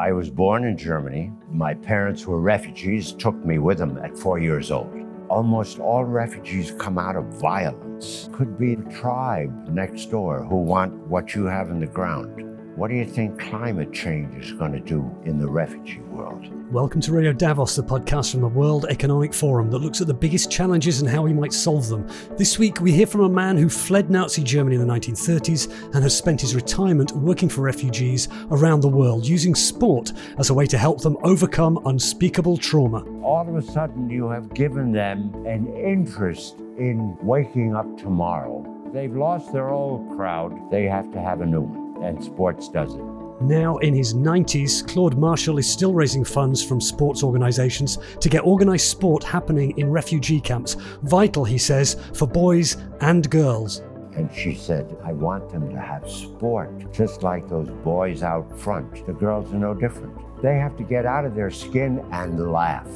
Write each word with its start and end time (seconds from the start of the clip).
I 0.00 0.12
was 0.12 0.30
born 0.30 0.64
in 0.64 0.78
Germany. 0.78 1.30
My 1.52 1.74
parents 1.74 2.24
were 2.24 2.40
refugees, 2.40 3.12
took 3.12 3.34
me 3.44 3.58
with 3.58 3.76
them 3.76 3.98
at 3.98 4.16
four 4.16 4.38
years 4.38 4.70
old. 4.70 4.90
Almost 5.28 5.78
all 5.78 6.06
refugees 6.06 6.72
come 6.78 6.96
out 6.96 7.16
of 7.16 7.26
violence. 7.38 8.30
Could 8.32 8.58
be 8.58 8.72
a 8.72 8.98
tribe 8.98 9.68
next 9.68 10.06
door 10.06 10.42
who 10.42 10.56
want 10.56 10.94
what 11.08 11.34
you 11.34 11.44
have 11.44 11.68
in 11.68 11.80
the 11.80 11.86
ground. 11.86 12.49
What 12.80 12.88
do 12.88 12.96
you 12.96 13.04
think 13.04 13.38
climate 13.38 13.92
change 13.92 14.42
is 14.42 14.54
going 14.54 14.72
to 14.72 14.80
do 14.80 15.14
in 15.26 15.38
the 15.38 15.46
refugee 15.46 16.00
world? 16.00 16.48
Welcome 16.72 17.02
to 17.02 17.12
Radio 17.12 17.30
Davos, 17.30 17.76
the 17.76 17.82
podcast 17.82 18.32
from 18.32 18.40
the 18.40 18.48
World 18.48 18.86
Economic 18.88 19.34
Forum 19.34 19.70
that 19.70 19.80
looks 19.80 20.00
at 20.00 20.06
the 20.06 20.14
biggest 20.14 20.50
challenges 20.50 21.02
and 21.02 21.10
how 21.10 21.20
we 21.20 21.34
might 21.34 21.52
solve 21.52 21.88
them. 21.88 22.08
This 22.38 22.58
week, 22.58 22.80
we 22.80 22.92
hear 22.92 23.06
from 23.06 23.20
a 23.20 23.28
man 23.28 23.58
who 23.58 23.68
fled 23.68 24.08
Nazi 24.08 24.42
Germany 24.42 24.76
in 24.76 24.80
the 24.80 24.90
1930s 24.90 25.92
and 25.94 26.02
has 26.02 26.16
spent 26.16 26.40
his 26.40 26.54
retirement 26.54 27.12
working 27.12 27.50
for 27.50 27.60
refugees 27.60 28.28
around 28.50 28.80
the 28.80 28.88
world, 28.88 29.28
using 29.28 29.54
sport 29.54 30.14
as 30.38 30.48
a 30.48 30.54
way 30.54 30.64
to 30.64 30.78
help 30.78 31.02
them 31.02 31.18
overcome 31.22 31.78
unspeakable 31.84 32.56
trauma. 32.56 33.04
All 33.22 33.46
of 33.46 33.56
a 33.56 33.72
sudden, 33.72 34.08
you 34.08 34.30
have 34.30 34.54
given 34.54 34.90
them 34.90 35.34
an 35.46 35.66
interest 35.76 36.56
in 36.78 37.14
waking 37.20 37.76
up 37.76 37.98
tomorrow. 37.98 38.64
They've 38.94 39.14
lost 39.14 39.52
their 39.52 39.68
old 39.68 40.16
crowd, 40.16 40.70
they 40.70 40.84
have 40.84 41.12
to 41.12 41.20
have 41.20 41.42
a 41.42 41.46
new 41.46 41.60
one 41.60 41.89
and 42.02 42.22
sports 42.22 42.68
does 42.68 42.94
it. 42.94 43.04
Now 43.40 43.78
in 43.78 43.94
his 43.94 44.12
90s, 44.12 44.86
Claude 44.86 45.16
Marshall 45.16 45.56
is 45.56 45.70
still 45.70 45.94
raising 45.94 46.24
funds 46.24 46.62
from 46.62 46.78
sports 46.78 47.22
organisations 47.22 47.98
to 48.20 48.28
get 48.28 48.44
organised 48.44 48.90
sport 48.90 49.24
happening 49.24 49.76
in 49.78 49.90
refugee 49.90 50.40
camps. 50.40 50.74
Vital, 51.04 51.44
he 51.44 51.56
says, 51.56 51.96
for 52.14 52.28
boys 52.28 52.76
and 53.00 53.30
girls. 53.30 53.82
And 54.14 54.30
she 54.34 54.54
said, 54.54 54.94
I 55.02 55.12
want 55.12 55.48
them 55.50 55.70
to 55.70 55.80
have 55.80 56.10
sport, 56.10 56.92
just 56.92 57.22
like 57.22 57.48
those 57.48 57.70
boys 57.82 58.22
out 58.22 58.58
front. 58.58 59.06
The 59.06 59.14
girls 59.14 59.50
are 59.54 59.58
no 59.58 59.72
different. 59.72 60.14
They 60.42 60.56
have 60.56 60.76
to 60.76 60.82
get 60.82 61.06
out 61.06 61.24
of 61.24 61.34
their 61.34 61.50
skin 61.50 62.04
and 62.12 62.52
laugh. 62.52 62.88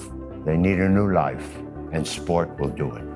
They 0.45 0.59
need 0.59 0.81
a 0.81 0.89
new 0.89 1.11
life, 1.11 1.57
and 1.93 2.07
sport 2.07 2.59
will 2.61 2.69
do 2.69 2.95
it. 2.95 3.14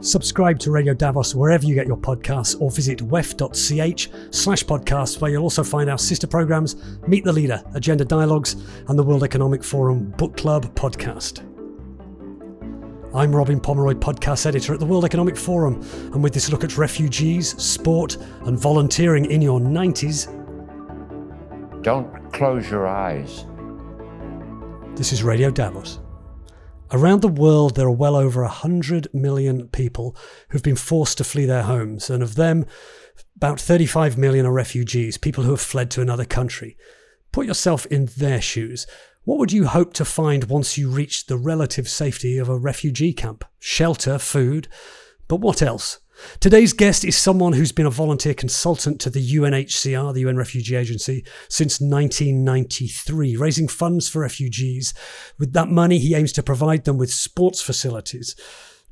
Subscribe 0.00 0.58
to 0.58 0.70
Radio 0.70 0.92
Davos 0.92 1.34
wherever 1.34 1.64
you 1.64 1.74
get 1.74 1.86
your 1.86 1.96
podcasts 1.96 2.60
or 2.60 2.70
visit 2.70 2.98
wef.ch 2.98 4.10
slash 4.34 4.64
podcasts 4.64 5.20
where 5.20 5.30
you'll 5.30 5.42
also 5.42 5.64
find 5.64 5.88
our 5.88 5.96
sister 5.96 6.26
programs, 6.26 6.76
Meet 7.08 7.24
the 7.24 7.32
Leader, 7.32 7.62
Agenda 7.74 8.04
Dialogues, 8.04 8.56
and 8.88 8.98
the 8.98 9.02
World 9.02 9.24
Economic 9.24 9.64
Forum 9.64 10.10
Book 10.18 10.36
Club 10.36 10.72
podcast. 10.74 11.40
I'm 13.14 13.34
Robin 13.34 13.58
Pomeroy, 13.58 13.94
podcast 13.94 14.44
editor 14.44 14.74
at 14.74 14.80
the 14.80 14.86
World 14.86 15.06
Economic 15.06 15.36
Forum, 15.36 15.80
and 16.12 16.22
with 16.22 16.34
this 16.34 16.50
look 16.50 16.62
at 16.62 16.76
refugees, 16.76 17.56
sport, 17.60 18.18
and 18.42 18.58
volunteering 18.58 19.24
in 19.30 19.40
your 19.40 19.58
90s. 19.58 20.30
Don't 21.82 22.32
close 22.34 22.70
your 22.70 22.86
eyes. 22.86 23.46
This 24.94 25.14
is 25.14 25.22
Radio 25.22 25.50
Davos. 25.50 26.00
Around 26.92 27.22
the 27.22 27.28
world, 27.28 27.74
there 27.74 27.88
are 27.88 27.90
well 27.90 28.14
over 28.14 28.42
100 28.42 29.12
million 29.12 29.68
people 29.68 30.16
who've 30.50 30.62
been 30.62 30.76
forced 30.76 31.18
to 31.18 31.24
flee 31.24 31.44
their 31.44 31.64
homes, 31.64 32.08
and 32.08 32.22
of 32.22 32.36
them, 32.36 32.64
about 33.36 33.60
35 33.60 34.16
million 34.16 34.46
are 34.46 34.52
refugees, 34.52 35.18
people 35.18 35.42
who 35.42 35.50
have 35.50 35.60
fled 35.60 35.90
to 35.92 36.00
another 36.00 36.24
country. 36.24 36.76
Put 37.32 37.46
yourself 37.46 37.86
in 37.86 38.06
their 38.16 38.40
shoes. 38.40 38.86
What 39.24 39.38
would 39.38 39.52
you 39.52 39.66
hope 39.66 39.94
to 39.94 40.04
find 40.04 40.44
once 40.44 40.78
you 40.78 40.88
reached 40.88 41.26
the 41.26 41.36
relative 41.36 41.88
safety 41.88 42.38
of 42.38 42.48
a 42.48 42.56
refugee 42.56 43.12
camp? 43.12 43.44
Shelter, 43.58 44.18
food, 44.18 44.68
but 45.26 45.40
what 45.40 45.62
else? 45.62 45.98
Today's 46.40 46.72
guest 46.72 47.04
is 47.04 47.16
someone 47.16 47.52
who's 47.52 47.72
been 47.72 47.86
a 47.86 47.90
volunteer 47.90 48.34
consultant 48.34 49.00
to 49.00 49.10
the 49.10 49.36
UNHCR, 49.36 50.14
the 50.14 50.20
UN 50.20 50.36
Refugee 50.36 50.76
Agency, 50.76 51.24
since 51.48 51.80
1993, 51.80 53.36
raising 53.36 53.68
funds 53.68 54.08
for 54.08 54.20
refugees. 54.20 54.94
With 55.38 55.52
that 55.52 55.68
money, 55.68 55.98
he 55.98 56.14
aims 56.14 56.32
to 56.34 56.42
provide 56.42 56.84
them 56.84 56.98
with 56.98 57.12
sports 57.12 57.60
facilities. 57.60 58.34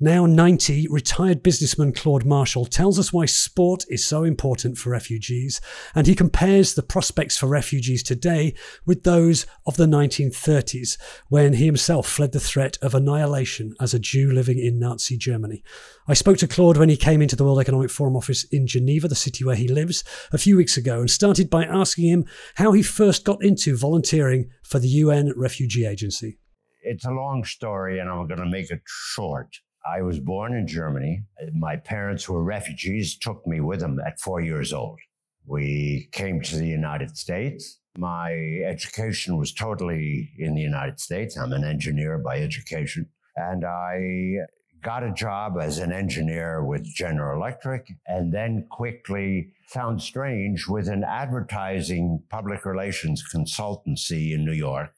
Now 0.05 0.27
90, 0.27 0.89
retired 0.89 1.43
businessman 1.43 1.95
Claude 1.95 2.27
Marshall 2.27 2.67
tells 2.67 2.99
us 2.99 3.11
why 3.11 3.25
sport 3.25 3.87
is 3.89 4.05
so 4.05 4.23
important 4.23 4.77
for 4.77 4.91
refugees, 4.91 5.63
and 5.95 6.07
he 6.07 6.15
compares 6.15 6.75
the 6.75 6.83
prospects 6.83 7.39
for 7.39 7.47
refugees 7.47 8.03
today 8.03 8.53
with 8.85 9.05
those 9.05 9.47
of 9.65 9.79
the 9.79 9.87
1930s, 9.87 10.99
when 11.29 11.55
he 11.55 11.65
himself 11.65 12.07
fled 12.07 12.33
the 12.33 12.39
threat 12.39 12.77
of 12.83 12.95
annihilation 12.95 13.75
as 13.81 13.95
a 13.95 13.99
Jew 13.99 14.31
living 14.31 14.59
in 14.59 14.79
Nazi 14.79 15.17
Germany. 15.17 15.65
I 16.07 16.13
spoke 16.13 16.37
to 16.37 16.47
Claude 16.47 16.77
when 16.77 16.91
he 16.91 16.99
came 16.99 17.23
into 17.23 17.35
the 17.35 17.45
World 17.45 17.61
Economic 17.61 17.89
Forum 17.89 18.15
office 18.15 18.45
in 18.53 18.67
Geneva, 18.67 19.09
the 19.09 19.15
city 19.15 19.43
where 19.43 19.57
he 19.57 19.69
lives, 19.69 20.05
a 20.33 20.37
few 20.37 20.59
weeks 20.59 20.77
ago, 20.77 21.01
and 21.01 21.11
started 21.11 21.49
by 21.49 21.65
asking 21.65 22.11
him 22.11 22.27
how 22.57 22.73
he 22.73 22.83
first 22.83 23.25
got 23.25 23.43
into 23.43 23.75
volunteering 23.75 24.51
for 24.65 24.79
the 24.79 24.89
UN 24.89 25.33
Refugee 25.35 25.87
Agency. 25.87 26.37
It's 26.83 27.07
a 27.07 27.11
long 27.11 27.43
story, 27.45 28.01
and 28.01 28.11
I'm 28.11 28.29
going 28.29 28.41
to 28.41 28.45
make 28.45 28.71
it 28.71 28.83
short. 28.85 29.49
I 29.87 30.03
was 30.03 30.19
born 30.19 30.55
in 30.55 30.67
Germany. 30.67 31.25
My 31.53 31.77
parents 31.77 32.29
were 32.29 32.43
refugees, 32.43 33.19
took 33.19 33.47
me 33.47 33.61
with 33.61 33.81
them 33.81 33.99
at 34.07 34.21
four 34.21 34.41
years 34.41 34.73
old. 34.73 34.99
We 35.47 36.09
came 36.13 36.41
to 36.41 36.57
the 36.57 36.67
United 36.67 37.17
States. 37.19 37.81
My 37.99 38.33
education 38.67 39.37
was 39.37 39.53
totally 39.53 40.31
in 40.39 40.55
the 40.55 40.63
United 40.63 40.99
States. 41.01 41.37
I'm 41.37 41.53
an 41.53 41.65
engineer 41.65 42.19
by 42.19 42.39
education. 42.39 43.09
And 43.37 43.65
I 43.65 44.47
got 44.83 45.03
a 45.03 45.13
job 45.13 45.59
as 45.61 45.79
an 45.79 45.93
engineer 45.93 46.65
with 46.65 46.85
General 46.85 47.37
Electric 47.37 47.87
and 48.07 48.33
then 48.33 48.67
quickly, 48.71 49.53
found 49.69 50.01
strange, 50.01 50.67
with 50.67 50.89
an 50.89 51.05
advertising 51.05 52.23
public 52.31 52.65
relations 52.65 53.23
consultancy 53.35 54.33
in 54.33 54.45
New 54.45 54.53
York 54.53 54.95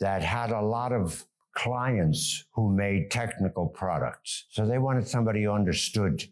that 0.00 0.22
had 0.22 0.50
a 0.50 0.60
lot 0.60 0.92
of 0.92 1.24
clients 1.54 2.44
who 2.52 2.74
made 2.74 3.10
technical 3.10 3.68
products. 3.68 4.46
So 4.50 4.66
they 4.66 4.78
wanted 4.78 5.06
somebody 5.06 5.44
who 5.44 5.52
understood 5.52 6.22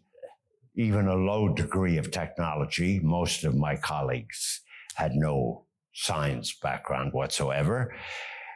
even 0.75 1.07
a 1.07 1.15
low 1.15 1.53
degree 1.53 1.97
of 1.97 2.11
technology. 2.11 2.99
Most 3.03 3.43
of 3.43 3.55
my 3.55 3.75
colleagues 3.75 4.61
had 4.95 5.13
no 5.13 5.65
science 5.93 6.55
background 6.61 7.13
whatsoever. 7.13 7.93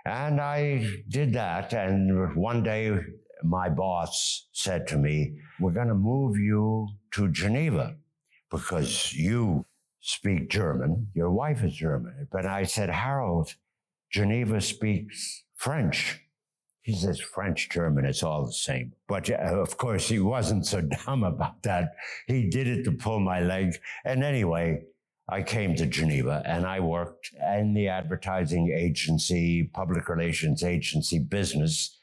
And 0.06 0.40
I 0.40 0.88
did 1.09 1.34
that. 1.34 1.74
And 1.74 2.36
one 2.36 2.64
day, 2.64 2.98
my 3.44 3.70
boss 3.70 4.48
said 4.54 4.88
to 4.88 4.98
me, 4.98 5.38
We're 5.59 5.72
going 5.72 5.88
to 5.88 5.96
move 5.96 6.38
you 6.38 6.88
to 7.12 7.28
Geneva 7.30 7.96
because 8.50 9.14
you 9.14 9.66
speak 10.00 10.50
German. 10.50 11.08
Your 11.14 11.31
wife 11.31 11.64
is 11.64 11.75
German. 11.75 12.28
But 12.31 12.46
I 12.46 12.64
said, 12.64 12.90
Harold, 12.90 13.56
Geneva 14.12 14.62
speaks 14.62 15.44
French. 15.56 16.22
He 16.85 16.94
says 16.94 17.19
French, 17.19 17.68
German, 17.72 18.06
it's 18.06 18.22
all 18.22 18.46
the 18.46 18.53
same. 18.53 18.94
But 19.07 19.31
of 19.31 19.75
course, 19.75 20.07
he 20.07 20.19
wasn't 20.19 20.68
so 20.68 20.81
dumb 21.06 21.23
about 21.23 21.63
that. 21.63 21.96
He 22.28 22.47
did 22.47 22.68
it 22.68 22.84
to 22.84 22.91
pull 22.91 23.19
my 23.19 23.40
leg. 23.40 23.73
And 24.06 24.23
anyway, 24.23 24.84
I 25.28 25.41
came 25.41 25.75
to 25.78 25.88
Geneva 25.88 26.44
and 26.45 26.63
I 26.63 26.79
worked 26.81 27.31
in 27.57 27.74
the 27.74 27.88
advertising 27.88 28.72
agency, 28.72 29.63
public 29.74 30.07
relations 30.09 30.63
agency 30.63 31.18
business 31.18 31.97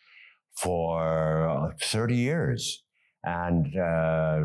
for 0.57 1.49
uh, 1.49 1.71
30 1.81 2.17
years 2.17 2.83
and 3.23 3.77
uh, 3.77 4.41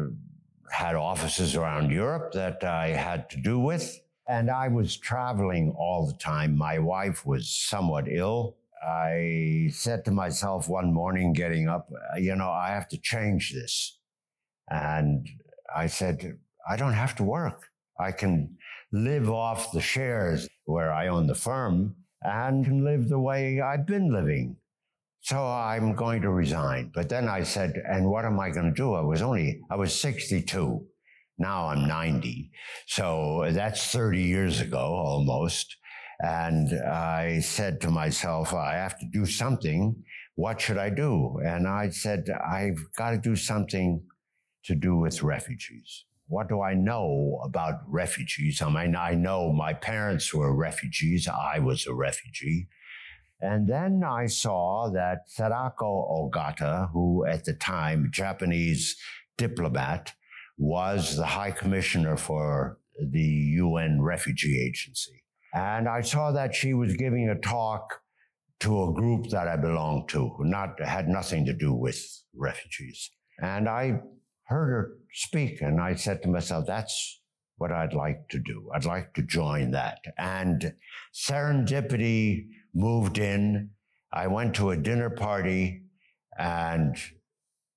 had 0.69 0.93
offices 0.93 1.55
around 1.55 1.89
Europe 1.89 2.33
that 2.33 2.63
I 2.63 2.89
had 2.89 3.27
to 3.31 3.37
do 3.37 3.57
with. 3.57 3.99
And 4.27 4.51
I 4.51 4.67
was 4.67 4.97
traveling 4.97 5.73
all 5.75 6.05
the 6.05 6.17
time. 6.19 6.55
My 6.55 6.77
wife 6.77 7.25
was 7.25 7.49
somewhat 7.49 8.05
ill 8.07 8.55
I 8.85 9.69
said 9.71 10.05
to 10.05 10.11
myself 10.11 10.69
one 10.69 10.93
morning 10.93 11.33
getting 11.33 11.67
up, 11.67 11.89
you 12.17 12.35
know, 12.35 12.49
I 12.49 12.69
have 12.69 12.88
to 12.89 12.97
change 12.97 13.53
this. 13.53 13.99
And 14.69 15.27
I 15.75 15.88
said, 15.88 16.38
I 16.69 16.75
don't 16.75 16.93
have 16.93 17.15
to 17.15 17.23
work. 17.23 17.67
I 17.99 18.11
can 18.11 18.57
live 18.91 19.29
off 19.29 19.71
the 19.71 19.81
shares 19.81 20.47
where 20.65 20.91
I 20.91 21.07
own 21.07 21.27
the 21.27 21.35
firm 21.35 21.95
and 22.21 22.65
can 22.65 22.83
live 22.83 23.09
the 23.09 23.19
way 23.19 23.62
I've 23.62 23.85
been 23.85 24.13
living. 24.13 24.57
So 25.21 25.45
I'm 25.45 25.94
going 25.95 26.21
to 26.21 26.29
resign. 26.29 26.91
But 26.94 27.09
then 27.09 27.27
I 27.27 27.44
said, 27.44 27.81
and 27.88 28.09
what 28.09 28.25
am 28.25 28.39
I 28.39 28.50
going 28.50 28.68
to 28.68 28.71
do? 28.71 28.94
I 28.94 29.01
was 29.01 29.21
only, 29.21 29.62
I 29.69 29.75
was 29.75 30.00
62. 30.00 30.85
Now 31.38 31.68
I'm 31.68 31.88
90. 31.88 32.51
So 32.88 33.47
that's 33.51 33.91
30 33.91 34.21
years 34.21 34.62
ago 34.62 34.77
almost. 34.77 35.75
And 36.19 36.73
I 36.83 37.39
said 37.39 37.79
to 37.81 37.91
myself, 37.91 38.53
I 38.53 38.73
have 38.73 38.97
to 38.99 39.05
do 39.11 39.25
something. 39.25 40.03
What 40.35 40.59
should 40.59 40.77
I 40.77 40.89
do? 40.89 41.39
And 41.45 41.67
I 41.67 41.89
said, 41.89 42.29
I've 42.29 42.79
got 42.95 43.11
to 43.11 43.17
do 43.17 43.35
something 43.35 44.03
to 44.65 44.75
do 44.75 44.95
with 44.95 45.21
refugees. 45.21 46.05
What 46.27 46.49
do 46.49 46.61
I 46.61 46.73
know 46.73 47.39
about 47.43 47.75
refugees? 47.87 48.61
I 48.61 48.69
mean, 48.69 48.95
I 48.95 49.13
know 49.13 49.53
my 49.53 49.73
parents 49.73 50.33
were 50.33 50.53
refugees. 50.53 51.27
I 51.27 51.59
was 51.59 51.87
a 51.87 51.93
refugee. 51.93 52.67
And 53.39 53.67
then 53.67 54.03
I 54.03 54.25
saw 54.25 54.89
that 54.93 55.29
Sadako 55.29 56.31
Ogata, 56.31 56.91
who 56.91 57.25
at 57.25 57.45
the 57.45 57.53
time, 57.53 58.09
Japanese 58.11 58.97
diplomat, 59.37 60.13
was 60.57 61.15
the 61.15 61.27
high 61.27 61.51
commissioner 61.51 62.17
for 62.17 62.79
the 62.99 63.21
UN 63.21 64.01
Refugee 64.01 64.59
Agency. 64.59 65.23
And 65.57 65.89
I 65.89 66.01
saw 66.01 66.31
that 66.33 66.54
she 66.54 66.75
was 66.75 66.95
giving 66.95 67.30
a 67.30 67.39
talk 67.39 68.01
to 68.59 68.83
a 68.83 68.94
group 68.94 69.30
that 69.31 69.48
I 69.48 69.56
belonged 69.56 70.07
to, 70.09 70.36
not 70.42 70.80
had 70.80 71.07
nothing 71.07 71.45
to 71.45 71.54
do 71.54 71.74
with 71.74 72.00
refugees. 72.36 73.09
And 73.42 73.68
I 73.68 74.01
heard 74.44 74.69
her 74.69 74.92
speak, 75.12 75.62
and 75.62 75.81
I 75.81 75.95
said 75.95 76.21
to 76.21 76.30
myself, 76.30 76.68
"That's 76.68 77.21
what 77.56 77.71
I'd 77.71 77.94
like 77.94 78.30
to 78.30 78.39
do. 78.39 78.69
I'd 78.74 78.86
like 78.86 79.15
to 79.15 79.24
join 79.24 79.71
that." 79.71 80.00
And 80.18 80.75
serendipity 81.12 82.50
moved 82.74 83.18
in. 83.18 83.71
I 84.13 84.27
went 84.27 84.53
to 84.56 84.69
a 84.69 84.77
dinner 84.77 85.10
party, 85.10 85.86
and 86.38 86.95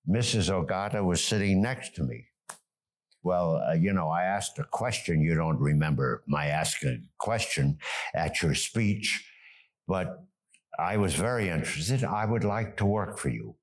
Mrs. 0.07 0.51
Ogata 0.51 1.03
was 1.03 1.25
sitting 1.25 1.63
next 1.63 1.95
to 1.95 2.05
me. 2.05 2.27
Well, 3.23 3.57
uh, 3.57 3.75
you 3.75 3.93
know, 3.93 4.09
I 4.09 4.25
asked 4.25 4.59
a 4.59 4.65
question. 4.65 5.21
You 5.21 5.35
don't 5.35 5.59
remember 5.59 6.23
my 6.27 6.47
asking 6.47 6.89
a 6.91 6.99
question 7.19 7.79
at 8.15 8.43
your 8.43 8.55
speech, 8.55 9.27
but 9.87 10.25
I 10.79 10.97
was 10.97 11.15
very 11.15 11.51
interested. 11.51 12.05
I 12.05 12.25
would 12.25 12.45
like 12.45 12.77
to 12.79 12.87
work 12.87 13.19
for 13.19 13.29
you. 13.29 13.57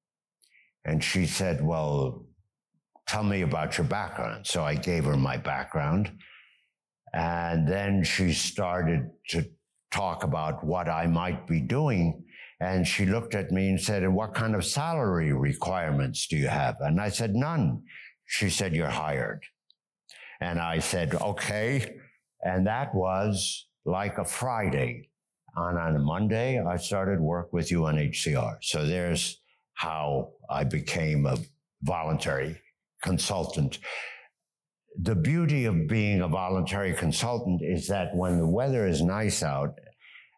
And 0.85 1.03
she 1.03 1.25
said, 1.25 1.65
Well, 1.65 2.25
tell 3.07 3.23
me 3.23 3.41
about 3.41 3.77
your 3.77 3.87
background. 3.87 4.45
So 4.45 4.63
I 4.63 4.75
gave 4.75 5.05
her 5.05 5.17
my 5.17 5.37
background. 5.37 6.11
And 7.13 7.67
then 7.67 8.03
she 8.03 8.33
started 8.33 9.09
to 9.29 9.45
talk 9.91 10.23
about 10.23 10.63
what 10.63 10.87
I 10.87 11.07
might 11.07 11.47
be 11.47 11.61
doing. 11.61 12.23
And 12.59 12.87
she 12.87 13.05
looked 13.05 13.33
at 13.33 13.51
me 13.51 13.69
and 13.69 13.81
said, 13.81 14.03
And 14.03 14.15
what 14.15 14.35
kind 14.35 14.55
of 14.55 14.63
salary 14.63 15.33
requirements 15.33 16.27
do 16.27 16.37
you 16.37 16.47
have? 16.47 16.75
And 16.81 17.01
I 17.01 17.09
said, 17.09 17.33
None. 17.33 17.81
She 18.27 18.49
said, 18.49 18.75
You're 18.75 18.87
hired. 18.87 19.43
And 20.39 20.59
I 20.59 20.79
said, 20.79 21.15
Okay. 21.15 21.95
And 22.43 22.67
that 22.67 22.93
was 22.93 23.67
like 23.85 24.17
a 24.19 24.25
Friday. 24.25 25.09
And 25.55 25.77
on 25.79 25.95
a 25.95 25.99
Monday, 25.99 26.61
I 26.63 26.77
started 26.77 27.19
work 27.19 27.51
with 27.51 27.69
UNHCR. 27.69 28.57
So 28.61 28.85
there's 28.85 29.41
how 29.73 30.33
I 30.49 30.63
became 30.63 31.25
a 31.25 31.37
voluntary 31.81 32.61
consultant. 33.01 33.79
The 35.01 35.15
beauty 35.15 35.65
of 35.65 35.87
being 35.87 36.21
a 36.21 36.27
voluntary 36.27 36.93
consultant 36.93 37.61
is 37.63 37.87
that 37.87 38.15
when 38.15 38.37
the 38.37 38.47
weather 38.47 38.87
is 38.87 39.01
nice 39.01 39.41
out 39.41 39.79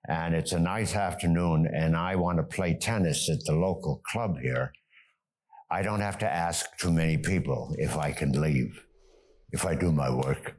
and 0.07 0.33
it's 0.35 0.51
a 0.51 0.59
nice 0.59 0.95
afternoon 0.95 1.67
and 1.73 1.95
I 1.95 2.15
want 2.15 2.37
to 2.37 2.43
play 2.43 2.77
tennis 2.79 3.29
at 3.29 3.39
the 3.45 3.53
local 3.53 4.01
club 4.05 4.37
here, 4.41 4.73
I 5.71 5.81
don't 5.81 6.01
have 6.01 6.17
to 6.19 6.29
ask 6.29 6.65
too 6.77 6.91
many 6.91 7.17
people 7.17 7.75
if 7.77 7.95
I 7.97 8.11
can 8.11 8.31
leave, 8.39 8.83
if 9.51 9.65
I 9.65 9.75
do 9.75 9.91
my 9.91 10.09
work. 10.09 10.55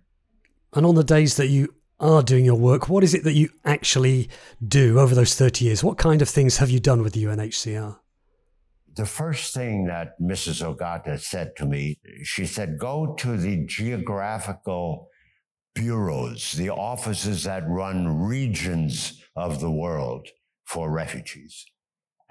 And 0.72 0.86
on 0.86 0.94
the 0.94 1.04
days 1.04 1.36
that 1.36 1.48
you 1.48 1.74
are 1.98 2.22
doing 2.22 2.44
your 2.44 2.54
work, 2.54 2.88
what 2.88 3.02
is 3.02 3.12
it 3.12 3.24
that 3.24 3.34
you 3.34 3.50
actually 3.64 4.30
do 4.66 4.98
over 4.98 5.14
those 5.14 5.34
30 5.34 5.64
years? 5.64 5.84
What 5.84 5.98
kind 5.98 6.22
of 6.22 6.28
things 6.28 6.58
have 6.58 6.70
you 6.70 6.80
done 6.80 7.02
with 7.02 7.12
the 7.12 7.24
UNHCR? 7.24 7.98
The 8.94 9.06
first 9.06 9.54
thing 9.54 9.86
that 9.86 10.20
Mrs. 10.20 10.64
Ogata 10.64 11.18
said 11.20 11.56
to 11.56 11.66
me, 11.66 11.98
she 12.22 12.46
said, 12.46 12.78
go 12.78 13.14
to 13.18 13.36
the 13.36 13.64
geographical 13.66 15.08
bureaus, 15.74 16.52
the 16.52 16.70
offices 16.70 17.44
that 17.44 17.68
run 17.68 18.18
regions 18.18 19.22
of 19.36 19.60
the 19.60 19.70
world 19.70 20.28
for 20.64 20.90
refugees, 20.90 21.66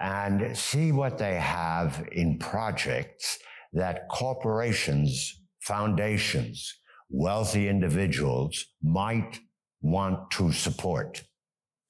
and 0.00 0.56
see 0.56 0.92
what 0.92 1.18
they 1.18 1.34
have 1.34 2.08
in 2.12 2.38
projects 2.38 3.38
that 3.72 4.08
corporations, 4.08 5.40
foundations, 5.60 6.74
wealthy 7.10 7.68
individuals 7.68 8.64
might 8.82 9.40
want 9.82 10.30
to 10.30 10.52
support. 10.52 11.22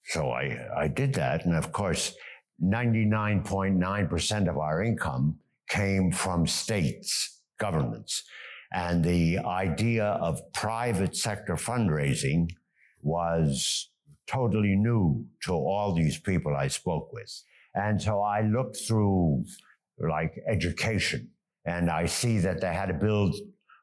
So 0.04 0.30
I, 0.30 0.58
I 0.76 0.88
did 0.88 1.14
that. 1.14 1.44
And 1.44 1.54
of 1.54 1.72
course, 1.72 2.14
99.9% 2.62 4.48
of 4.48 4.58
our 4.58 4.82
income 4.82 5.38
came 5.68 6.10
from 6.10 6.46
states, 6.46 7.42
governments. 7.58 8.24
And 8.72 9.04
the 9.04 9.38
idea 9.38 10.04
of 10.04 10.52
private 10.52 11.16
sector 11.16 11.54
fundraising 11.54 12.50
was 13.02 13.90
totally 14.26 14.76
new 14.76 15.26
to 15.44 15.52
all 15.52 15.94
these 15.94 16.18
people 16.18 16.54
I 16.54 16.68
spoke 16.68 17.12
with. 17.12 17.42
And 17.74 18.00
so 18.00 18.20
I 18.20 18.42
looked 18.42 18.76
through 18.76 19.44
like 19.98 20.34
education 20.48 21.30
and 21.64 21.90
I 21.90 22.06
see 22.06 22.38
that 22.38 22.60
they 22.60 22.72
had 22.74 22.86
to 22.86 22.94
build 22.94 23.36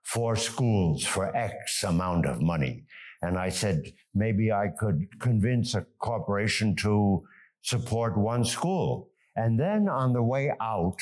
four 0.04 0.36
schools 0.36 1.06
for 1.06 1.36
X 1.36 1.84
amount 1.84 2.25
of 2.25 2.42
money. 2.42 2.86
And 3.22 3.38
I 3.38 3.50
said, 3.50 3.94
maybe 4.13 4.51
I 4.51 4.68
could 4.78 5.07
convince 5.19 5.75
a 5.75 5.86
corporation 6.00 6.75
to 6.78 7.24
support 7.62 8.18
one 8.18 8.45
school. 8.45 9.10
And 9.36 9.60
then 9.60 9.89
on 9.89 10.13
the 10.13 10.24
way 10.24 10.51
out, 10.62 10.98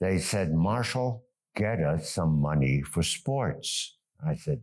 they 0.00 0.18
said, 0.18 0.52
Marshall, 0.52 1.24
get 1.56 1.80
us 1.80 2.10
some 2.10 2.40
money 2.40 2.82
for 2.82 3.02
sports. 3.02 3.96
I 4.26 4.34
said, 4.34 4.60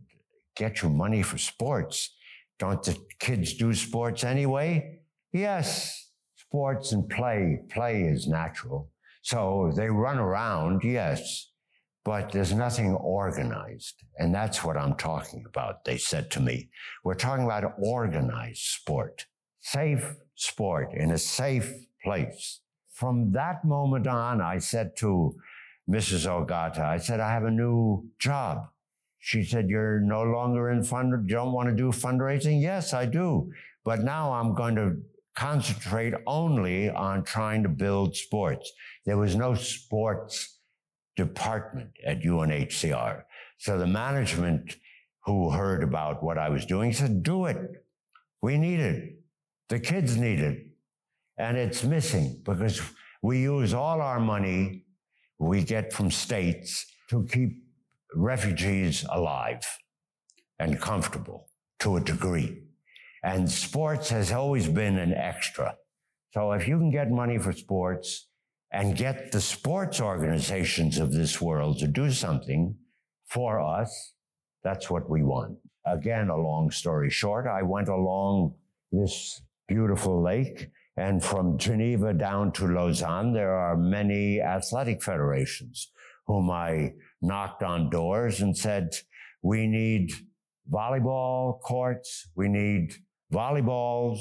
get 0.56 0.82
you 0.82 0.88
money 0.88 1.22
for 1.22 1.38
sports? 1.38 2.14
Don't 2.58 2.82
the 2.82 2.96
kids 3.18 3.54
do 3.54 3.74
sports 3.74 4.24
anyway? 4.24 5.00
Yes, 5.32 6.11
sports 6.52 6.92
and 6.92 7.08
play. 7.08 7.60
Play 7.70 8.02
is 8.02 8.28
natural. 8.28 8.90
So 9.22 9.72
they 9.74 9.88
run 9.88 10.18
around, 10.18 10.82
yes, 10.84 11.48
but 12.04 12.30
there's 12.30 12.52
nothing 12.52 12.94
organized. 12.94 13.94
And 14.18 14.34
that's 14.34 14.62
what 14.62 14.76
I'm 14.76 14.96
talking 14.96 15.44
about, 15.48 15.86
they 15.86 15.96
said 15.96 16.30
to 16.32 16.40
me. 16.40 16.68
We're 17.04 17.14
talking 17.14 17.46
about 17.46 17.72
organized 17.78 18.64
sport, 18.64 19.24
safe 19.60 20.04
sport 20.34 20.92
in 20.92 21.12
a 21.12 21.16
safe 21.16 21.72
place. 22.04 22.60
From 22.92 23.32
that 23.32 23.64
moment 23.64 24.06
on, 24.06 24.42
I 24.42 24.58
said 24.58 24.94
to 24.96 25.34
Mrs. 25.88 26.26
Ogata, 26.26 26.80
I 26.80 26.98
said, 26.98 27.18
I 27.18 27.30
have 27.32 27.44
a 27.44 27.50
new 27.50 28.04
job. 28.18 28.66
She 29.18 29.42
said, 29.42 29.70
You're 29.70 30.00
no 30.00 30.22
longer 30.22 30.70
in 30.70 30.84
fund, 30.84 31.30
you 31.30 31.34
don't 31.34 31.52
want 31.52 31.70
to 31.70 31.74
do 31.74 31.92
fundraising? 31.92 32.60
Yes, 32.60 32.92
I 32.92 33.06
do. 33.06 33.50
But 33.84 34.00
now 34.00 34.32
I'm 34.32 34.54
going 34.54 34.74
to 34.76 34.96
concentrate 35.34 36.14
only 36.26 36.90
on 36.90 37.24
trying 37.24 37.62
to 37.62 37.68
build 37.68 38.16
sports. 38.16 38.70
There 39.06 39.16
was 39.16 39.34
no 39.34 39.54
sports 39.54 40.58
department 41.16 41.90
at 42.06 42.22
UNHCR. 42.22 43.22
So 43.58 43.78
the 43.78 43.86
management 43.86 44.76
who 45.24 45.50
heard 45.50 45.82
about 45.82 46.22
what 46.22 46.38
I 46.38 46.48
was 46.48 46.66
doing 46.66 46.92
said, 46.92 47.22
Do 47.22 47.46
it. 47.46 47.58
We 48.40 48.58
need 48.58 48.80
it. 48.80 49.18
The 49.68 49.78
kids 49.78 50.16
need 50.16 50.40
it. 50.40 50.66
And 51.38 51.56
it's 51.56 51.84
missing 51.84 52.42
because 52.44 52.80
we 53.22 53.40
use 53.40 53.72
all 53.72 54.00
our 54.00 54.20
money 54.20 54.84
we 55.38 55.62
get 55.62 55.92
from 55.92 56.10
states 56.10 56.86
to 57.10 57.26
keep 57.26 57.62
refugees 58.14 59.04
alive 59.10 59.64
and 60.58 60.80
comfortable 60.80 61.48
to 61.80 61.96
a 61.96 62.00
degree. 62.00 62.62
And 63.22 63.50
sports 63.50 64.08
has 64.10 64.32
always 64.32 64.68
been 64.68 64.98
an 64.98 65.12
extra. 65.14 65.76
So 66.32 66.52
if 66.52 66.66
you 66.66 66.78
can 66.78 66.90
get 66.90 67.10
money 67.10 67.38
for 67.38 67.52
sports 67.52 68.28
and 68.72 68.96
get 68.96 69.32
the 69.32 69.40
sports 69.40 70.00
organizations 70.00 70.98
of 70.98 71.12
this 71.12 71.40
world 71.40 71.78
to 71.78 71.86
do 71.86 72.10
something 72.10 72.76
for 73.28 73.60
us, 73.60 74.14
that's 74.64 74.90
what 74.90 75.08
we 75.08 75.22
want. 75.22 75.58
Again, 75.86 76.30
a 76.30 76.36
long 76.36 76.70
story 76.70 77.10
short, 77.10 77.46
I 77.46 77.62
went 77.62 77.88
along 77.88 78.54
this 78.90 79.42
beautiful 79.68 80.22
lake. 80.22 80.70
And 80.96 81.24
from 81.24 81.58
Geneva 81.58 82.12
down 82.12 82.52
to 82.52 82.66
Lausanne, 82.66 83.32
there 83.32 83.54
are 83.54 83.76
many 83.76 84.40
athletic 84.40 85.02
federations 85.02 85.90
whom 86.26 86.50
I 86.50 86.92
knocked 87.20 87.62
on 87.62 87.90
doors 87.90 88.40
and 88.40 88.56
said, 88.56 88.90
we 89.42 89.66
need 89.66 90.12
volleyball 90.70 91.60
courts, 91.60 92.28
we 92.36 92.48
need 92.48 92.94
volleyballs, 93.32 94.20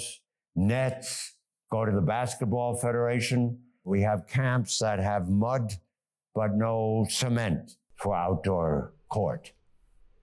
nets, 0.56 1.36
go 1.72 1.86
to 1.86 1.92
the 1.92 2.02
basketball 2.02 2.76
federation. 2.76 3.60
We 3.84 4.02
have 4.02 4.28
camps 4.28 4.80
that 4.80 5.00
have 5.00 5.30
mud, 5.30 5.74
but 6.34 6.56
no 6.56 7.06
cement 7.10 7.72
for 7.98 8.16
outdoor 8.16 8.94
court. 9.10 9.52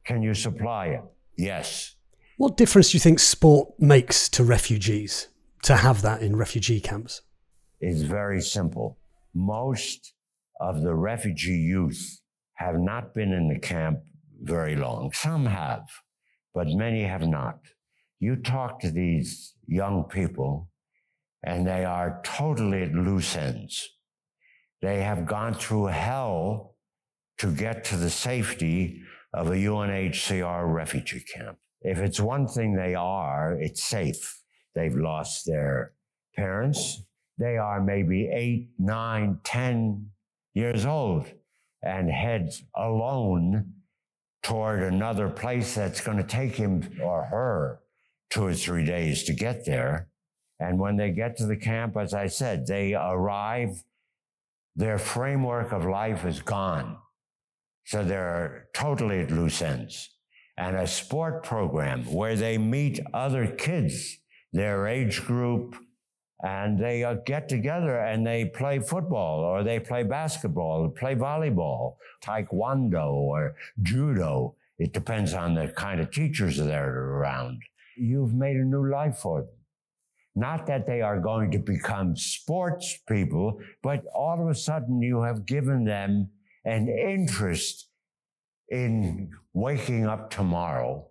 Can 0.04 0.22
you 0.22 0.34
supply 0.34 0.86
it? 0.86 1.02
Yes. 1.36 1.96
What 2.38 2.56
difference 2.56 2.90
do 2.90 2.96
you 2.96 3.00
think 3.00 3.18
sport 3.18 3.70
makes 3.78 4.28
to 4.30 4.44
refugees 4.44 5.28
to 5.64 5.76
have 5.76 6.02
that 6.02 6.22
in 6.22 6.36
refugee 6.36 6.80
camps? 6.80 7.22
It's 7.80 8.02
very 8.02 8.40
simple. 8.40 8.98
Most 9.34 10.14
of 10.60 10.82
the 10.82 10.94
refugee 10.94 11.58
youth 11.58 12.20
have 12.54 12.78
not 12.78 13.14
been 13.14 13.32
in 13.32 13.48
the 13.48 13.58
camp 13.58 14.00
very 14.40 14.76
long. 14.76 15.12
Some 15.12 15.46
have, 15.46 15.86
but 16.54 16.68
many 16.68 17.02
have 17.02 17.26
not. 17.26 17.60
You 18.20 18.34
talk 18.36 18.80
to 18.80 18.90
these 18.90 19.54
young 19.68 20.04
people, 20.04 20.70
and 21.44 21.66
they 21.66 21.84
are 21.84 22.20
totally 22.24 22.82
at 22.82 22.92
loose 22.92 23.36
ends. 23.36 23.88
They 24.82 25.02
have 25.02 25.26
gone 25.26 25.54
through 25.54 25.86
hell 25.86 26.74
to 27.38 27.52
get 27.52 27.84
to 27.84 27.96
the 27.96 28.10
safety 28.10 29.02
of 29.32 29.48
a 29.48 29.54
UNHCR 29.54 30.72
refugee 30.72 31.24
camp. 31.32 31.58
If 31.82 31.98
it's 31.98 32.18
one 32.18 32.48
thing 32.48 32.74
they 32.74 32.94
are, 32.96 33.56
it's 33.60 33.82
safe. 33.82 34.34
they've 34.74 34.94
lost 34.94 35.46
their 35.46 35.92
parents. 36.36 37.02
They 37.38 37.56
are 37.56 37.80
maybe 37.80 38.28
eight, 38.32 38.70
nine, 38.78 39.40
ten 39.44 40.10
years 40.54 40.86
old 40.86 41.32
and 41.82 42.10
heads 42.10 42.64
alone 42.74 43.74
toward 44.42 44.82
another 44.82 45.28
place 45.28 45.74
that's 45.74 46.00
going 46.00 46.16
to 46.16 46.24
take 46.24 46.56
him 46.56 46.82
or 47.02 47.24
her 47.24 47.80
two 48.30 48.44
or 48.44 48.54
three 48.54 48.84
days 48.84 49.24
to 49.24 49.32
get 49.32 49.64
there. 49.64 50.08
And 50.60 50.78
when 50.78 50.96
they 50.96 51.10
get 51.10 51.36
to 51.36 51.46
the 51.46 51.56
camp, 51.56 51.96
as 51.96 52.14
I 52.14 52.26
said, 52.26 52.66
they 52.66 52.94
arrive, 52.94 53.82
their 54.76 54.98
framework 54.98 55.72
of 55.72 55.84
life 55.84 56.24
is 56.24 56.42
gone. 56.42 56.96
So 57.84 58.04
they're 58.04 58.68
totally 58.74 59.20
at 59.20 59.30
loose 59.30 59.62
ends. 59.62 60.10
And 60.56 60.76
a 60.76 60.86
sport 60.86 61.44
program 61.44 62.04
where 62.12 62.36
they 62.36 62.58
meet 62.58 63.00
other 63.14 63.46
kids, 63.46 64.18
their 64.52 64.86
age 64.88 65.24
group, 65.24 65.76
and 66.42 66.78
they 66.78 67.02
uh, 67.02 67.14
get 67.26 67.48
together 67.48 67.98
and 67.98 68.26
they 68.26 68.44
play 68.44 68.78
football 68.78 69.40
or 69.40 69.64
they 69.64 69.80
play 69.80 70.02
basketball 70.02 70.82
or 70.82 70.90
play 70.90 71.14
volleyball, 71.14 71.96
taekwondo 72.22 73.12
or 73.12 73.56
judo. 73.82 74.54
It 74.78 74.92
depends 74.92 75.34
on 75.34 75.54
the 75.54 75.68
kind 75.68 76.00
of 76.00 76.10
teachers 76.12 76.58
that 76.58 76.70
are 76.70 77.16
around. 77.16 77.62
You've 77.98 78.34
made 78.34 78.56
a 78.56 78.64
new 78.64 78.88
life 78.90 79.16
for 79.18 79.42
them. 79.42 79.50
Not 80.34 80.66
that 80.66 80.86
they 80.86 81.00
are 81.00 81.18
going 81.18 81.50
to 81.50 81.58
become 81.58 82.16
sports 82.16 82.98
people, 83.08 83.60
but 83.82 84.04
all 84.14 84.40
of 84.40 84.48
a 84.48 84.54
sudden 84.54 85.02
you 85.02 85.22
have 85.22 85.46
given 85.46 85.84
them 85.84 86.30
an 86.64 86.88
interest 86.88 87.88
in 88.68 89.30
waking 89.52 90.06
up 90.06 90.30
tomorrow. 90.30 91.08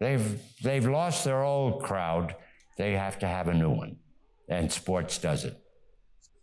They've, 0.00 0.40
they've 0.62 0.86
lost 0.86 1.24
their 1.24 1.42
old 1.42 1.82
crowd. 1.82 2.36
They 2.78 2.92
have 2.92 3.18
to 3.18 3.26
have 3.26 3.48
a 3.48 3.54
new 3.54 3.70
one. 3.70 3.96
And 4.48 4.72
sports 4.72 5.18
does 5.18 5.44
it. 5.44 5.58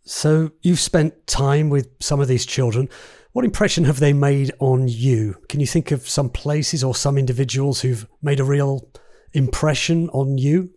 So 0.04 0.52
you've 0.62 0.80
spent 0.80 1.26
time 1.26 1.70
with 1.70 1.88
some 2.00 2.20
of 2.20 2.28
these 2.28 2.46
children. 2.46 2.88
What 3.32 3.44
impression 3.44 3.84
have 3.84 4.00
they 4.00 4.12
made 4.12 4.52
on 4.58 4.88
you? 4.88 5.36
Can 5.48 5.60
you 5.60 5.66
think 5.66 5.90
of 5.90 6.08
some 6.08 6.28
places 6.28 6.84
or 6.84 6.94
some 6.94 7.16
individuals 7.16 7.80
who've 7.80 8.06
made 8.20 8.40
a 8.40 8.44
real 8.44 8.90
impression 9.34 10.08
on 10.10 10.38
you? 10.38 10.70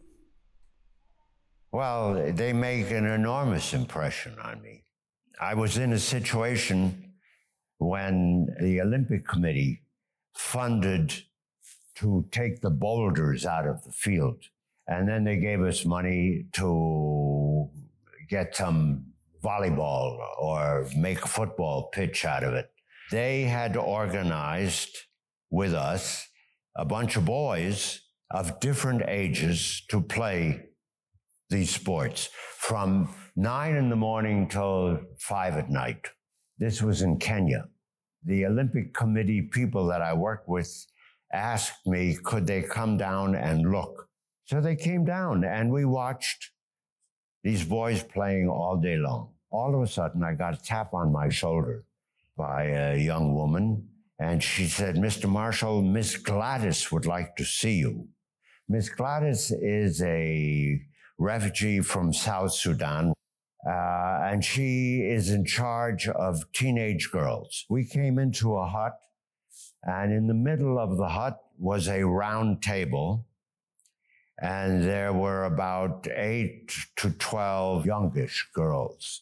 Well, 1.71 2.31
they 2.33 2.53
make 2.53 2.91
an 2.91 3.05
enormous 3.05 3.73
impression 3.73 4.37
on 4.39 4.61
me. 4.61 4.83
I 5.41 5.53
was 5.53 5.77
in 5.77 5.91
a 5.91 5.99
situation 5.99 7.13
when 7.79 8.47
the 8.61 8.79
Olympic 8.79 9.27
Committee 9.27 9.83
funded 10.33 11.13
to 11.95 12.25
take 12.31 12.61
the 12.61 12.69
boulders 12.69 13.45
out 13.45 13.67
of 13.67 13.83
the 13.83 13.91
field. 13.91 14.43
And 14.87 15.07
then 15.07 15.23
they 15.23 15.37
gave 15.37 15.61
us 15.61 15.85
money 15.85 16.45
to 16.53 17.69
get 18.29 18.55
some 18.55 19.07
volleyball 19.43 20.19
or 20.39 20.87
make 20.95 21.23
a 21.23 21.27
football 21.27 21.89
pitch 21.91 22.25
out 22.25 22.43
of 22.43 22.53
it. 22.53 22.69
They 23.11 23.43
had 23.43 23.75
organized 23.77 24.97
with 25.49 25.73
us 25.73 26.27
a 26.75 26.85
bunch 26.85 27.15
of 27.15 27.25
boys 27.25 28.01
of 28.35 28.59
different 28.59 29.01
ages 29.07 29.81
to 29.89 30.01
play 30.01 30.61
these 31.49 31.73
sports 31.73 32.29
from 32.57 33.07
nine 33.37 33.75
in 33.77 33.89
the 33.89 33.95
morning 33.95 34.49
till 34.49 34.99
five 35.17 35.55
at 35.55 35.69
night. 35.69 36.09
This 36.57 36.81
was 36.81 37.01
in 37.01 37.17
Kenya. 37.17 37.69
The 38.25 38.45
Olympic 38.45 38.93
Committee 38.93 39.41
people 39.41 39.87
that 39.87 40.01
I 40.01 40.13
worked 40.13 40.49
with 40.49 40.69
asked 41.31 41.87
me, 41.87 42.17
could 42.25 42.45
they 42.45 42.61
come 42.61 42.97
down 42.97 43.35
and 43.35 43.71
look? 43.71 44.09
So 44.43 44.59
they 44.59 44.75
came 44.75 45.05
down 45.05 45.45
and 45.45 45.71
we 45.71 45.85
watched 45.85 46.51
these 47.41 47.63
boys 47.63 48.03
playing 48.03 48.49
all 48.49 48.75
day 48.75 48.97
long. 48.97 49.29
All 49.49 49.73
of 49.73 49.81
a 49.81 49.87
sudden, 49.87 50.23
I 50.23 50.33
got 50.33 50.55
a 50.55 50.61
tap 50.61 50.93
on 50.93 51.09
my 51.09 51.29
shoulder 51.29 51.85
by 52.35 52.63
a 52.65 52.97
young 52.97 53.33
woman, 53.33 53.87
and 54.19 54.43
she 54.43 54.65
said, 54.67 54.95
Mr. 54.95 55.29
Marshall, 55.29 55.81
Miss 55.81 56.17
Gladys 56.17 56.91
would 56.91 57.05
like 57.05 57.37
to 57.37 57.45
see 57.45 57.75
you. 57.75 58.09
Miss 58.67 58.89
Gladys 58.89 59.51
is 59.51 60.01
a 60.01 60.81
refugee 61.17 61.81
from 61.81 62.11
South 62.11 62.51
Sudan 62.53 63.13
uh, 63.65 64.19
and 64.23 64.45
she 64.45 65.01
is 65.01 65.31
in 65.31 65.43
charge 65.43 66.07
of 66.07 66.51
teenage 66.53 67.09
girls. 67.11 67.65
We 67.67 67.83
came 67.83 68.19
into 68.19 68.55
a 68.55 68.67
hut, 68.67 68.99
and 69.81 70.13
in 70.13 70.27
the 70.27 70.35
middle 70.35 70.77
of 70.77 70.97
the 70.97 71.09
hut 71.09 71.39
was 71.57 71.87
a 71.87 72.03
round 72.03 72.61
table, 72.61 73.25
and 74.39 74.83
there 74.83 75.13
were 75.13 75.45
about 75.45 76.07
eight 76.15 76.71
to 76.97 77.09
12 77.09 77.87
youngish 77.87 78.47
girls. 78.53 79.21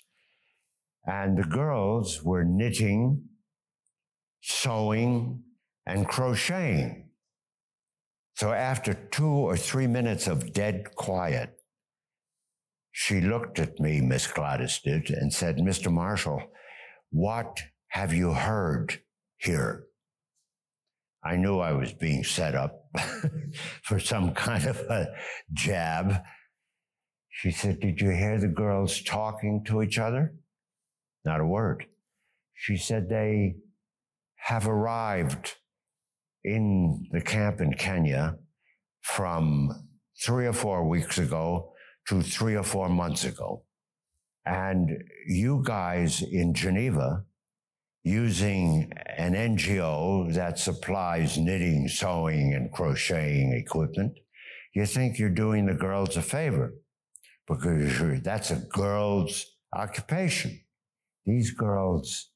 And 1.05 1.38
the 1.38 1.43
girls 1.43 2.21
were 2.23 2.43
knitting, 2.43 3.23
sewing, 4.41 5.43
and 5.85 6.07
crocheting. 6.07 7.12
So 8.36 8.52
after 8.52 8.94
two 8.94 9.28
or 9.28 9.56
three 9.56 9.88
minutes 9.88 10.28
of 10.28 10.54
dead 10.54 10.96
quiet, 10.96 11.58
she 12.92 13.22
looked 13.22 13.60
at 13.60 13.80
me, 13.80 14.02
Miss 14.02 14.28
Gladys 14.28 14.80
did, 14.84 15.10
and 15.10 15.34
said, 15.34 15.58
Mr. 15.58 15.92
Marshall, 15.92 16.44
what 17.10 17.60
have 17.90 18.13
you 18.13 18.34
heard 18.34 19.02
here? 19.38 19.86
I 21.24 21.38
knew 21.38 21.60
I 21.60 21.72
was 21.72 21.94
being 21.94 22.24
set 22.24 22.54
up 22.54 22.86
for 23.82 24.00
some 24.00 24.34
kind 24.34 24.66
of 24.66 24.78
a 24.80 25.08
jab. 25.54 26.24
She 27.30 27.52
said, 27.52 27.80
Did 27.80 28.02
you 28.02 28.10
hear 28.10 28.40
the 28.40 28.48
girls 28.48 29.02
talking 29.02 29.63
to 29.66 29.82
each 29.82 29.98
other? 29.98 30.36
Not 31.24 31.40
a 31.40 31.46
word. 31.46 31.86
She 32.54 32.78
said, 32.78 33.10
They 33.10 33.56
have 34.36 34.68
arrived 34.68 35.56
in 36.43 37.07
the 37.12 37.21
camp 37.21 37.62
in 37.62 37.73
Kenya 37.73 38.38
from 39.01 39.69
three 40.23 40.45
or 40.45 40.53
four 40.53 40.88
weeks 40.88 41.17
ago 41.17 41.73
to 42.07 42.21
three 42.21 42.55
or 42.55 42.63
four 42.63 42.89
months 42.89 43.23
ago. 43.23 43.63
And 44.45 44.89
you 45.27 45.63
guys 45.65 46.21
in 46.21 46.53
Geneva, 46.53 47.23
using 48.03 48.91
an 49.17 49.33
NGO 49.33 50.33
that 50.33 50.59
supplies 50.59 51.38
knitting, 51.38 51.88
sewing, 51.88 52.53
and 52.53 52.71
crocheting 52.71 53.53
equipment, 53.53 54.17
you 54.73 54.85
think 54.85 55.17
you're 55.17 55.29
doing 55.29 55.65
the 55.65 55.73
girls 55.73 56.17
a 56.17 56.21
favor 56.21 56.73
because 57.47 58.21
that's 58.21 58.51
a 58.51 58.65
girl's 58.71 59.45
occupation. 59.73 60.59
These 61.25 61.51
girls 61.51 62.31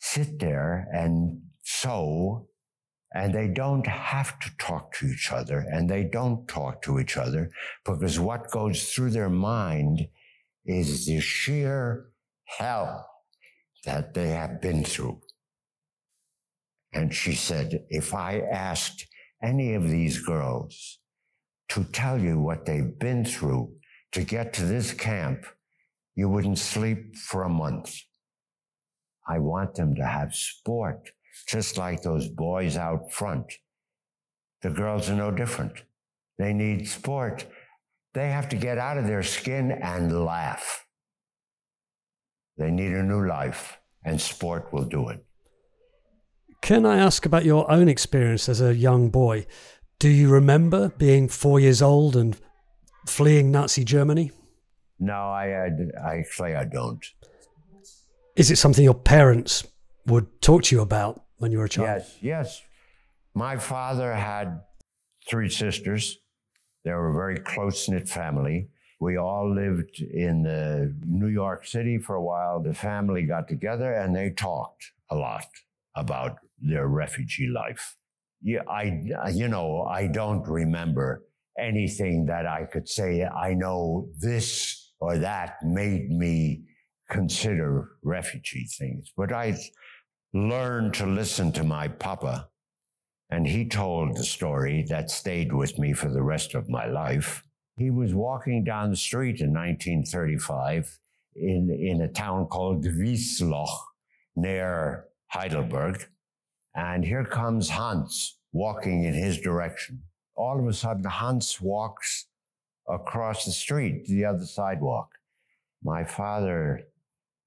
sit 0.00 0.38
there 0.38 0.88
and 0.92 1.40
sew 1.62 2.45
and 3.16 3.34
they 3.34 3.48
don't 3.48 3.86
have 3.86 4.38
to 4.40 4.50
talk 4.58 4.92
to 4.92 5.06
each 5.06 5.32
other 5.32 5.64
and 5.72 5.88
they 5.88 6.04
don't 6.04 6.46
talk 6.46 6.82
to 6.82 7.00
each 7.00 7.16
other 7.16 7.50
because 7.84 8.20
what 8.20 8.50
goes 8.50 8.92
through 8.92 9.08
their 9.08 9.30
mind 9.30 10.06
is 10.66 11.06
the 11.06 11.18
sheer 11.18 12.10
hell 12.44 13.08
that 13.86 14.12
they 14.12 14.28
have 14.28 14.60
been 14.60 14.84
through. 14.84 15.18
And 16.92 17.14
she 17.14 17.34
said, 17.34 17.86
if 17.88 18.12
I 18.12 18.40
asked 18.40 19.06
any 19.42 19.72
of 19.74 19.88
these 19.88 20.20
girls 20.20 20.98
to 21.70 21.84
tell 21.84 22.20
you 22.20 22.38
what 22.38 22.66
they've 22.66 22.98
been 22.98 23.24
through 23.24 23.72
to 24.12 24.24
get 24.24 24.52
to 24.54 24.64
this 24.64 24.92
camp, 24.92 25.46
you 26.14 26.28
wouldn't 26.28 26.58
sleep 26.58 27.16
for 27.16 27.44
a 27.44 27.48
month. 27.48 27.96
I 29.26 29.38
want 29.38 29.74
them 29.74 29.94
to 29.94 30.04
have 30.04 30.34
sport 30.34 31.10
just 31.48 31.76
like 31.78 32.02
those 32.02 32.28
boys 32.28 32.76
out 32.76 33.12
front. 33.12 33.52
The 34.62 34.70
girls 34.70 35.10
are 35.10 35.14
no 35.14 35.30
different. 35.30 35.82
They 36.38 36.52
need 36.52 36.88
sport. 36.88 37.46
They 38.14 38.30
have 38.30 38.48
to 38.50 38.56
get 38.56 38.78
out 38.78 38.98
of 38.98 39.06
their 39.06 39.22
skin 39.22 39.70
and 39.70 40.24
laugh. 40.24 40.86
They 42.56 42.70
need 42.70 42.92
a 42.92 43.02
new 43.02 43.26
life, 43.26 43.78
and 44.04 44.20
sport 44.20 44.72
will 44.72 44.84
do 44.84 45.08
it. 45.10 45.24
Can 46.62 46.86
I 46.86 46.96
ask 46.96 47.26
about 47.26 47.44
your 47.44 47.70
own 47.70 47.88
experience 47.88 48.48
as 48.48 48.60
a 48.60 48.74
young 48.74 49.10
boy? 49.10 49.46
Do 49.98 50.08
you 50.08 50.30
remember 50.30 50.88
being 50.96 51.28
four 51.28 51.60
years 51.60 51.82
old 51.82 52.16
and 52.16 52.36
fleeing 53.06 53.50
Nazi 53.50 53.84
Germany? 53.84 54.32
No, 54.98 55.12
I, 55.12 55.68
I 56.02 56.16
actually 56.18 56.54
I 56.54 56.64
don't. 56.64 57.04
Is 58.34 58.50
it 58.50 58.56
something 58.56 58.84
your 58.84 58.94
parents 58.94 59.66
would 60.06 60.40
talk 60.40 60.64
to 60.64 60.76
you 60.76 60.82
about? 60.82 61.25
When 61.38 61.52
you 61.52 61.58
were 61.58 61.64
a 61.64 61.68
child? 61.68 61.86
Yes, 61.86 62.18
yes. 62.20 62.62
My 63.34 63.56
father 63.56 64.14
had 64.14 64.60
three 65.28 65.48
sisters. 65.48 66.18
They 66.84 66.92
were 66.92 67.10
a 67.10 67.14
very 67.14 67.38
close 67.38 67.88
knit 67.88 68.08
family. 68.08 68.68
We 69.00 69.18
all 69.18 69.54
lived 69.54 70.00
in 70.00 70.42
the 70.42 70.94
New 71.04 71.28
York 71.28 71.66
City 71.66 71.98
for 71.98 72.14
a 72.14 72.22
while. 72.22 72.62
The 72.62 72.72
family 72.72 73.24
got 73.24 73.48
together 73.48 73.92
and 73.92 74.16
they 74.16 74.30
talked 74.30 74.92
a 75.10 75.16
lot 75.16 75.44
about 75.94 76.38
their 76.58 76.88
refugee 76.88 77.48
life. 77.48 77.96
Yeah, 78.40 78.62
I, 78.68 79.02
you 79.32 79.48
know, 79.48 79.82
I 79.82 80.06
don't 80.06 80.46
remember 80.46 81.24
anything 81.58 82.26
that 82.26 82.46
I 82.46 82.64
could 82.64 82.88
say, 82.88 83.24
I 83.24 83.54
know 83.54 84.08
this 84.18 84.92
or 85.00 85.18
that 85.18 85.56
made 85.62 86.10
me 86.10 86.62
consider 87.10 87.90
refugee 88.02 88.66
things. 88.78 89.12
But 89.16 89.32
I 89.32 89.58
learned 90.36 90.94
to 90.94 91.06
listen 91.06 91.50
to 91.52 91.64
my 91.64 91.88
papa, 91.88 92.48
and 93.30 93.46
he 93.46 93.66
told 93.68 94.16
the 94.16 94.24
story 94.24 94.84
that 94.88 95.10
stayed 95.10 95.52
with 95.52 95.78
me 95.78 95.92
for 95.92 96.10
the 96.10 96.22
rest 96.22 96.54
of 96.54 96.68
my 96.68 96.86
life. 96.86 97.42
He 97.76 97.90
was 97.90 98.14
walking 98.14 98.62
down 98.62 98.90
the 98.90 98.96
street 98.96 99.40
in 99.40 99.52
1935 99.52 100.98
in, 101.34 101.70
in 101.70 102.00
a 102.02 102.08
town 102.08 102.46
called 102.46 102.84
Wiesloch 102.84 103.86
near 104.36 105.06
Heidelberg. 105.28 106.06
And 106.74 107.04
here 107.04 107.24
comes 107.24 107.70
Hans 107.70 108.38
walking 108.52 109.04
in 109.04 109.14
his 109.14 109.40
direction. 109.40 110.02
All 110.34 110.60
of 110.60 110.66
a 110.66 110.72
sudden, 110.72 111.04
Hans 111.04 111.60
walks 111.60 112.26
across 112.88 113.44
the 113.44 113.52
street, 113.52 114.06
to 114.06 114.12
the 114.12 114.24
other 114.24 114.44
sidewalk. 114.44 115.08
My 115.82 116.04
father 116.04 116.82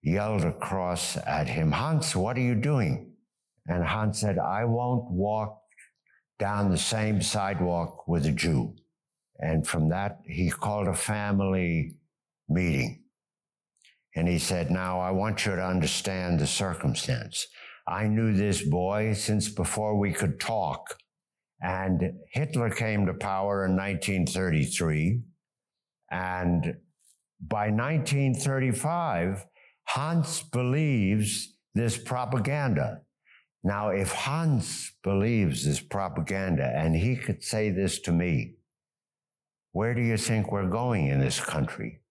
yelled 0.02 0.44
across 0.44 1.18
at 1.18 1.48
him, 1.48 1.72
Hans, 1.72 2.16
what 2.16 2.38
are 2.38 2.42
you 2.42 2.56
doing? 2.56 3.14
And 3.68 3.84
Hans 3.84 4.20
said, 4.20 4.38
I 4.40 4.66
won't 4.66 5.12
walk 5.12 5.62
down 6.40 6.72
the 6.72 6.78
same 6.78 7.22
sidewalk 7.22 8.08
with 8.08 8.26
a 8.26 8.32
Jew. 8.32 8.76
And 9.40 9.68
from 9.68 9.90
that, 9.90 10.20
he 10.26 10.50
called 10.50 10.88
a 10.88 10.94
family 10.94 11.96
meeting. 12.48 13.04
And 14.16 14.28
he 14.28 14.40
said, 14.40 14.72
Now 14.72 15.00
I 15.00 15.12
want 15.12 15.46
you 15.46 15.56
to 15.56 15.66
understand 15.66 16.40
the 16.40 16.48
circumstance. 16.48 17.48
I 17.88 18.08
knew 18.08 18.34
this 18.34 18.62
boy 18.62 19.14
since 19.14 19.50
before 19.50 19.98
we 19.98 20.14
could 20.14 20.40
talk. 20.40 20.96
And 21.62 22.14
Hitler 22.32 22.70
came 22.70 23.06
to 23.06 23.14
power 23.14 23.66
in 23.66 23.76
1933. 23.76 25.22
And 26.12 26.76
by 27.42 27.70
1935, 27.70 29.46
Hans 29.90 30.44
believes 30.44 31.56
this 31.74 31.98
propaganda. 31.98 33.02
Now, 33.64 33.90
if 33.90 34.12
Hans 34.12 34.94
believes 35.04 35.66
this 35.66 35.80
propaganda 35.80 36.72
and 36.76 36.96
he 36.96 37.16
could 37.16 37.44
say 37.44 37.72
this 37.72 38.00
to 38.02 38.12
me, 38.12 38.54
where 39.72 39.96
do 39.96 40.02
you 40.02 40.16
think 40.16 40.52
we're 40.52 40.70
going 40.70 41.08
in 41.08 41.20
this 41.20 41.40
country? 41.40 42.02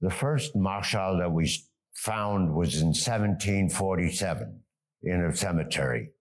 The 0.00 0.08
first 0.10 0.56
Marshall 0.56 1.18
that 1.18 1.30
we 1.30 1.50
found 1.94 2.54
was 2.54 2.76
in 2.80 2.88
1747 2.88 4.60
in 5.02 5.24
a 5.24 5.36
cemetery. 5.36 6.12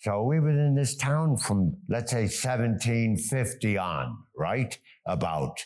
So 0.00 0.24
we 0.24 0.40
were 0.40 0.50
in 0.50 0.74
this 0.74 0.96
town 0.96 1.36
from, 1.36 1.76
let's 1.88 2.10
say, 2.10 2.22
1750 2.22 3.78
on, 3.78 4.16
right? 4.36 4.76
About. 5.06 5.64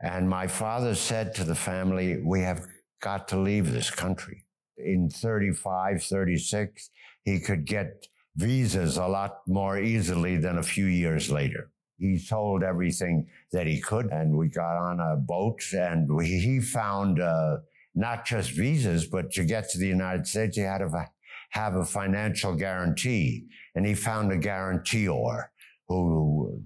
And 0.00 0.28
my 0.28 0.46
father 0.46 0.94
said 0.94 1.34
to 1.34 1.44
the 1.44 1.56
family, 1.56 2.22
We 2.24 2.42
have 2.42 2.64
got 3.00 3.28
to 3.28 3.38
leave 3.38 3.72
this 3.72 3.90
country. 3.90 4.44
In 4.76 5.10
35, 5.10 6.02
36, 6.02 6.90
he 7.24 7.40
could 7.40 7.64
get 7.64 8.06
visas 8.36 8.96
a 8.96 9.06
lot 9.06 9.40
more 9.46 9.78
easily 9.78 10.36
than 10.36 10.58
a 10.58 10.62
few 10.62 10.86
years 10.86 11.30
later. 11.30 11.70
He 11.98 12.16
sold 12.16 12.62
everything 12.62 13.26
that 13.52 13.66
he 13.66 13.80
could, 13.80 14.06
and 14.06 14.36
we 14.36 14.48
got 14.48 14.76
on 14.76 15.00
a 15.00 15.16
boat, 15.16 15.60
and 15.72 16.08
we, 16.14 16.26
he 16.26 16.60
found 16.60 17.20
uh, 17.20 17.56
not 17.94 18.24
just 18.24 18.52
visas, 18.52 19.06
but 19.06 19.32
to 19.32 19.44
get 19.44 19.68
to 19.70 19.78
the 19.78 19.88
United 19.88 20.26
States, 20.26 20.56
you 20.56 20.64
had 20.64 20.78
to 20.78 21.06
have 21.50 21.74
a 21.74 21.84
financial 21.84 22.54
guarantee, 22.54 23.46
and 23.74 23.84
he 23.84 23.94
found 23.94 24.30
a 24.30 24.36
guarantor 24.36 25.50
who 25.88 26.62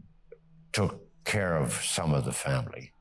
took 0.73 1.01
care 1.25 1.57
of 1.57 1.73
some 1.73 2.13
of 2.13 2.25
the 2.25 2.33
family. 2.33 2.92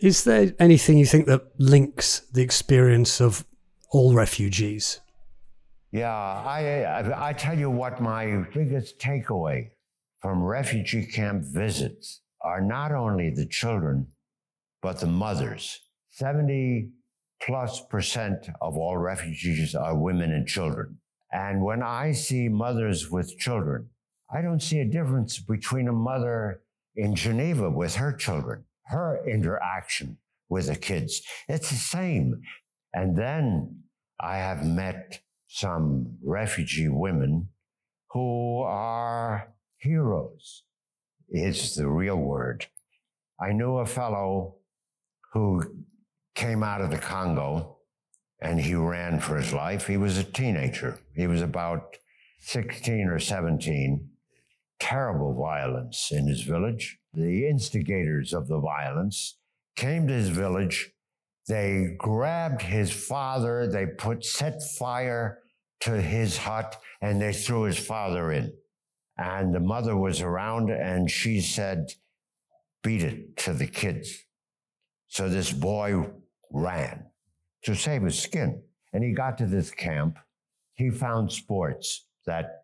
Is 0.00 0.24
there 0.24 0.54
anything 0.58 0.96
you 0.96 1.04
think 1.04 1.26
that 1.26 1.42
links 1.58 2.20
the 2.32 2.40
experience 2.42 3.20
of 3.20 3.44
all 3.90 4.14
refugees? 4.14 5.00
Yeah, 5.92 6.10
I, 6.10 7.28
I, 7.28 7.32
tell 7.34 7.58
you 7.58 7.68
what 7.68 8.00
my 8.00 8.44
biggest 8.54 8.98
takeaway 8.98 9.70
from 10.22 10.42
refugee 10.42 11.04
camp 11.04 11.44
visits 11.44 12.22
are 12.40 12.62
not 12.62 12.92
only 12.92 13.28
the 13.30 13.44
children, 13.44 14.06
but 14.80 15.00
the 15.00 15.06
mothers. 15.06 15.80
70 16.10 16.90
plus 17.42 17.82
percent 17.90 18.48
of 18.62 18.78
all 18.78 18.96
refugees 18.96 19.74
are 19.74 19.98
women 19.98 20.32
and 20.32 20.46
children. 20.46 20.98
And 21.32 21.62
when 21.62 21.82
I 21.82 22.12
see 22.12 22.48
mothers 22.48 23.10
with 23.10 23.36
children, 23.36 23.90
I 24.32 24.40
don't 24.40 24.62
see 24.62 24.80
a 24.80 24.88
difference 24.88 25.38
between 25.38 25.88
a 25.88 25.92
mother 25.92 26.62
in 26.96 27.14
Geneva 27.14 27.68
with 27.68 27.96
her 27.96 28.12
children, 28.12 28.64
her 28.90 29.24
interaction 29.26 30.18
with 30.48 30.66
the 30.66 30.76
kids. 30.76 31.22
It's 31.48 31.70
the 31.70 31.76
same. 31.76 32.42
And 32.92 33.16
then 33.16 33.82
I 34.20 34.36
have 34.36 34.64
met 34.64 35.20
some 35.46 36.18
refugee 36.24 36.88
women 36.88 37.48
who 38.10 38.62
are 38.62 39.54
heroes 39.78 40.64
is 41.28 41.74
the 41.74 41.88
real 41.88 42.16
word. 42.16 42.66
I 43.40 43.52
knew 43.52 43.76
a 43.76 43.86
fellow 43.86 44.56
who 45.32 45.62
came 46.34 46.62
out 46.62 46.80
of 46.80 46.90
the 46.90 46.98
Congo 46.98 47.78
and 48.42 48.60
he 48.60 48.74
ran 48.74 49.20
for 49.20 49.36
his 49.36 49.52
life. 49.52 49.86
He 49.86 49.96
was 49.96 50.18
a 50.18 50.24
teenager. 50.24 50.98
He 51.14 51.26
was 51.26 51.42
about 51.42 51.96
16 52.40 53.06
or 53.06 53.18
17. 53.18 54.09
Terrible 54.80 55.34
violence 55.34 56.10
in 56.10 56.26
his 56.26 56.42
village. 56.42 56.98
The 57.12 57.46
instigators 57.48 58.32
of 58.32 58.48
the 58.48 58.58
violence 58.58 59.36
came 59.76 60.08
to 60.08 60.14
his 60.14 60.30
village. 60.30 60.92
They 61.46 61.96
grabbed 61.98 62.62
his 62.62 62.90
father. 62.90 63.66
They 63.66 63.86
put 63.86 64.24
set 64.24 64.62
fire 64.78 65.38
to 65.80 66.00
his 66.00 66.36
hut 66.36 66.80
and 67.00 67.20
they 67.20 67.32
threw 67.32 67.62
his 67.62 67.78
father 67.78 68.32
in. 68.32 68.52
And 69.16 69.54
the 69.54 69.60
mother 69.60 69.96
was 69.96 70.20
around 70.20 70.70
and 70.70 71.10
she 71.10 71.40
said, 71.40 71.92
beat 72.82 73.02
it 73.02 73.36
to 73.38 73.52
the 73.52 73.66
kids. 73.66 74.24
So 75.08 75.28
this 75.28 75.52
boy 75.52 76.06
ran 76.52 77.06
to 77.64 77.74
save 77.74 78.02
his 78.02 78.18
skin. 78.18 78.62
And 78.92 79.04
he 79.04 79.12
got 79.12 79.38
to 79.38 79.46
this 79.46 79.70
camp. 79.70 80.18
He 80.74 80.90
found 80.90 81.32
sports 81.32 82.06
that 82.26 82.62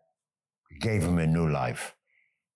gave 0.79 1.03
him 1.03 1.19
a 1.19 1.27
new 1.27 1.49
life. 1.49 1.93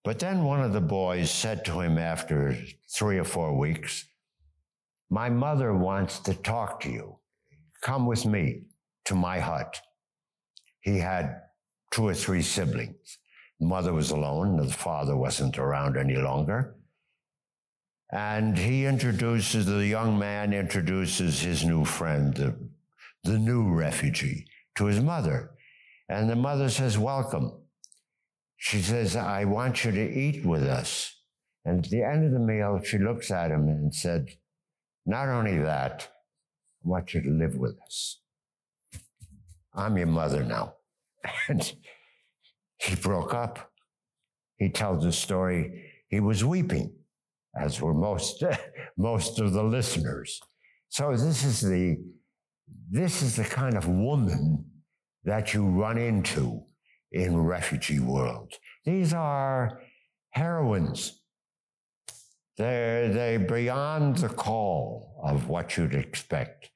But 0.03 0.19
then 0.19 0.43
one 0.43 0.61
of 0.61 0.73
the 0.73 0.81
boys 0.81 1.29
said 1.29 1.63
to 1.65 1.79
him 1.79 1.97
after 1.97 2.57
three 2.89 3.19
or 3.19 3.23
four 3.23 3.57
weeks, 3.57 4.05
My 5.09 5.29
mother 5.29 5.75
wants 5.75 6.19
to 6.19 6.33
talk 6.33 6.79
to 6.81 6.89
you. 6.89 7.17
Come 7.81 8.05
with 8.05 8.25
me 8.25 8.63
to 9.05 9.15
my 9.15 9.39
hut. 9.39 9.79
He 10.81 10.97
had 10.97 11.41
two 11.91 12.07
or 12.07 12.13
three 12.13 12.41
siblings 12.41 13.19
mother 13.61 13.93
was 13.93 14.09
alone, 14.09 14.57
the 14.57 14.73
father 14.73 15.15
wasn't 15.15 15.57
around 15.57 15.95
any 15.95 16.15
longer. 16.15 16.75
And 18.11 18.57
he 18.57 18.85
introduces, 18.85 19.65
the 19.65 19.85
young 19.85 20.19
man 20.19 20.51
introduces 20.51 21.41
his 21.41 21.63
new 21.63 21.85
friend, 21.85 22.33
the, 22.33 22.55
the 23.23 23.37
new 23.37 23.71
refugee, 23.71 24.47
to 24.75 24.85
his 24.85 24.99
mother. 24.99 25.51
And 26.09 26.29
the 26.29 26.35
mother 26.35 26.69
says, 26.69 26.97
Welcome. 26.97 27.53
She 28.63 28.79
says, 28.79 29.15
I 29.15 29.45
want 29.45 29.83
you 29.83 29.91
to 29.91 30.19
eat 30.19 30.45
with 30.45 30.61
us. 30.61 31.15
And 31.65 31.83
at 31.83 31.89
the 31.89 32.03
end 32.03 32.23
of 32.23 32.31
the 32.31 32.39
meal, 32.39 32.79
she 32.83 32.99
looks 32.99 33.31
at 33.31 33.49
him 33.49 33.67
and 33.67 33.93
said, 33.93 34.29
Not 35.03 35.29
only 35.29 35.57
that, 35.57 36.07
I 36.85 36.87
want 36.87 37.15
you 37.15 37.23
to 37.23 37.29
live 37.31 37.55
with 37.55 37.75
us. 37.83 38.21
I'm 39.73 39.97
your 39.97 40.05
mother 40.05 40.43
now. 40.43 40.75
And 41.49 41.73
he 42.77 42.95
broke 42.95 43.33
up. 43.33 43.71
He 44.57 44.69
tells 44.69 45.03
the 45.03 45.11
story. 45.11 45.91
He 46.09 46.19
was 46.19 46.45
weeping, 46.45 46.93
as 47.59 47.81
were 47.81 47.95
most, 47.95 48.43
most 48.95 49.39
of 49.39 49.53
the 49.53 49.63
listeners. 49.63 50.39
So 50.89 51.09
this 51.17 51.43
is 51.43 51.61
the, 51.61 51.97
this 52.91 53.23
is 53.23 53.37
the 53.37 53.43
kind 53.43 53.75
of 53.75 53.87
woman 53.87 54.65
that 55.23 55.55
you 55.55 55.65
run 55.65 55.97
into 55.97 56.63
in 57.11 57.37
refugee 57.37 57.99
world. 57.99 58.53
These 58.85 59.13
are 59.13 59.81
heroines. 60.31 61.21
They're, 62.57 63.09
they're 63.09 63.39
beyond 63.39 64.17
the 64.17 64.29
call 64.29 65.19
of 65.23 65.49
what 65.49 65.77
you'd 65.77 65.95
expect. 65.95 66.69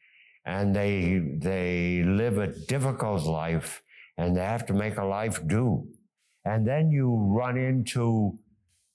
And 0.46 0.76
they, 0.76 1.22
they 1.38 2.04
live 2.04 2.38
a 2.38 2.48
difficult 2.48 3.24
life 3.24 3.82
and 4.18 4.36
they 4.36 4.42
have 4.42 4.66
to 4.68 4.74
make 4.74 4.98
a 4.98 5.04
life 5.04 5.46
do. 5.48 5.88
And 6.46 6.66
then 6.68 6.92
you 6.92 7.16
run 7.16 7.58
into, 7.58 8.38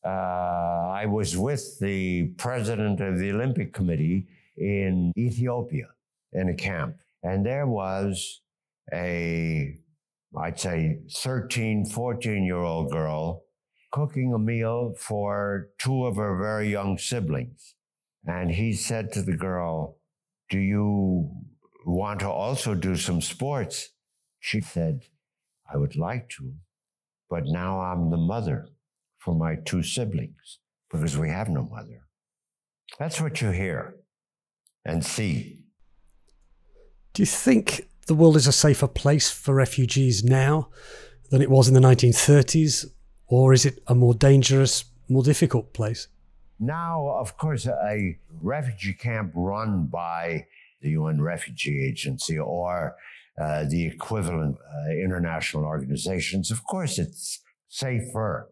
uh, 0.05 0.09
I 0.09 1.07
was 1.07 1.37
with 1.37 1.79
the 1.81 2.29
president 2.38 3.00
of 3.00 3.18
the 3.18 3.33
Olympic 3.33 3.72
Committee 3.72 4.29
in 4.57 5.12
Ethiopia 5.16 5.88
in 6.33 6.48
a 6.48 6.55
camp. 6.55 6.96
And 7.22 7.44
there 7.44 7.66
was 7.66 8.40
a, 8.92 9.76
I'd 10.38 10.58
say 10.58 11.00
13, 11.12 11.86
14 11.86 12.44
year 12.44 12.56
old 12.56 12.90
girl 12.90 13.44
cooking 13.90 14.32
a 14.32 14.38
meal 14.38 14.94
for 14.96 15.70
two 15.78 16.06
of 16.06 16.16
her 16.16 16.38
very 16.38 16.70
young 16.70 16.96
siblings. 16.96 17.74
And 18.26 18.50
he 18.50 18.72
said 18.72 19.12
to 19.12 19.22
the 19.22 19.36
girl, 19.36 19.98
Do 20.48 20.58
you 20.58 21.30
want 21.84 22.20
to 22.20 22.30
also 22.30 22.74
do 22.74 22.96
some 22.96 23.20
sports? 23.20 23.90
She 24.38 24.60
said, 24.60 25.02
I 25.72 25.76
would 25.76 25.96
like 25.96 26.28
to, 26.30 26.52
but 27.28 27.44
now 27.46 27.80
I'm 27.80 28.10
the 28.10 28.16
mother 28.16 28.68
for 29.18 29.34
my 29.34 29.56
two 29.64 29.82
siblings 29.82 30.58
because 30.90 31.16
we 31.16 31.28
have 31.28 31.48
no 31.48 31.62
mother. 31.62 32.02
That's 32.98 33.20
what 33.20 33.40
you 33.40 33.50
hear 33.50 33.96
and 34.84 35.04
see. 35.04 35.58
Do 37.14 37.22
you 37.22 37.26
think 37.26 37.89
the 38.10 38.16
world 38.16 38.34
is 38.34 38.48
a 38.48 38.52
safer 38.52 38.88
place 38.88 39.30
for 39.30 39.54
refugees 39.54 40.24
now 40.24 40.68
than 41.30 41.40
it 41.40 41.48
was 41.48 41.68
in 41.68 41.74
the 41.74 41.80
1930s? 41.80 42.86
Or 43.28 43.52
is 43.52 43.64
it 43.64 43.78
a 43.86 43.94
more 43.94 44.14
dangerous, 44.14 44.84
more 45.08 45.22
difficult 45.22 45.72
place? 45.72 46.08
Now, 46.58 47.06
of 47.20 47.36
course, 47.36 47.68
a 47.68 48.18
refugee 48.42 48.94
camp 48.94 49.30
run 49.36 49.86
by 49.86 50.46
the 50.80 50.90
UN 50.90 51.22
Refugee 51.22 51.86
Agency 51.86 52.36
or 52.36 52.96
uh, 53.40 53.66
the 53.68 53.86
equivalent 53.86 54.56
uh, 54.58 54.90
international 54.90 55.64
organizations, 55.64 56.50
of 56.50 56.64
course, 56.64 56.98
it's 56.98 57.40
safer. 57.68 58.50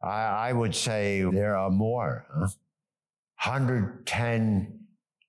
I, 0.00 0.50
I 0.50 0.52
would 0.52 0.76
say 0.76 1.24
there 1.32 1.56
are 1.56 1.70
more. 1.70 2.24
Huh? 2.32 2.46
110 3.42 4.78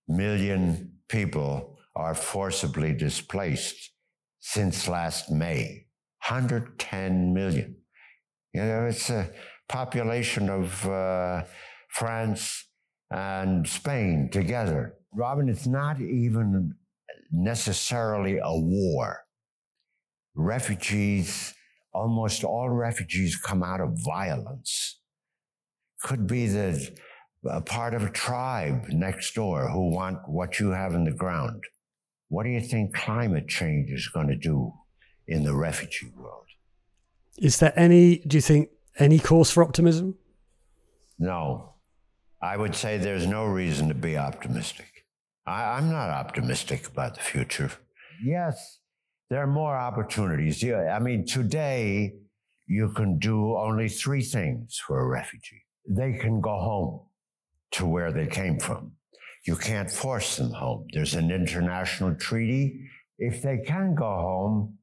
million 0.08 0.92
people 1.10 1.77
are 1.98 2.14
forcibly 2.14 2.94
displaced 2.94 3.92
since 4.40 4.88
last 4.88 5.32
May. 5.32 5.88
110 6.28 7.34
million. 7.34 7.76
You 8.54 8.62
know, 8.62 8.86
it's 8.86 9.10
a 9.10 9.32
population 9.68 10.50
of 10.50 10.88
uh, 10.88 11.44
France 11.90 12.68
and 13.10 13.68
Spain 13.68 14.30
together. 14.32 14.96
Robin, 15.14 15.50
it's 15.50 15.66
not 15.66 16.00
even 16.00 16.76
necessarily 17.32 18.38
a 18.38 18.54
war. 18.60 19.22
Refugees, 20.36 21.54
almost 21.94 22.44
all 22.44 22.70
refugees 22.70 23.36
come 23.38 23.64
out 23.64 23.82
of 23.82 23.98
violence. 24.06 25.00
Could 26.04 26.28
be 26.28 26.46
the 26.48 26.96
part 27.66 27.96
of 27.96 28.04
a 28.04 28.12
tribe 28.12 28.86
next 28.90 29.34
door 29.34 29.70
who 29.70 29.90
want 29.90 30.20
what 30.28 30.60
you 30.60 30.70
have 30.70 30.94
in 30.94 31.06
the 31.06 31.12
ground. 31.12 31.64
What 32.30 32.44
do 32.44 32.50
you 32.50 32.62
think 32.62 32.94
climate 32.94 33.48
change 33.48 33.90
is 33.92 34.08
going 34.08 34.28
to 34.28 34.36
do 34.36 34.74
in 35.28 35.44
the 35.44 35.56
refugee 35.56 36.12
world? 36.16 36.46
Is 37.38 37.60
there 37.60 37.78
any, 37.78 38.18
do 38.18 38.38
you 38.38 38.42
think, 38.42 38.70
any 38.98 39.20
cause 39.20 39.52
for 39.52 39.64
optimism? 39.64 40.16
No. 41.20 41.74
I 42.42 42.58
would 42.58 42.76
say 42.76 42.98
there's 42.98 43.26
no 43.28 43.46
reason 43.46 43.88
to 43.88 43.94
be 43.94 44.18
optimistic. 44.18 45.06
I, 45.46 45.78
am 45.78 45.92
not 45.92 46.10
optimistic 46.10 46.88
about 46.88 47.16
the 47.16 47.22
future. 47.22 47.72
Yes, 48.24 48.80
there 49.30 49.42
are 49.42 49.48
more 49.48 49.76
opportunities. 49.78 50.62
Yeah, 50.62 50.96
I 50.96 51.00
mean, 51.00 51.26
today 51.26 52.16
you 52.68 52.90
can 52.90 53.18
do 53.18 53.56
only 53.56 53.88
three 53.88 54.22
things 54.22 54.78
for 54.86 55.00
a 55.00 55.08
refugee. 55.08 55.64
They 55.88 56.14
can 56.14 56.42
go 56.42 56.60
home 56.60 57.02
to 57.72 57.86
where 57.86 58.12
they 58.12 58.28
came 58.28 58.60
from. 58.60 58.97
You 59.48 59.56
can't 59.56 59.90
force 59.90 60.36
them 60.36 60.52
home. 60.52 60.88
There's 60.92 61.14
an 61.14 61.32
international 61.32 62.16
treaty. 62.16 62.90
If 63.18 63.42
they 63.42 63.60
can 63.66 63.96
go 63.96 64.04
home, 64.04 64.78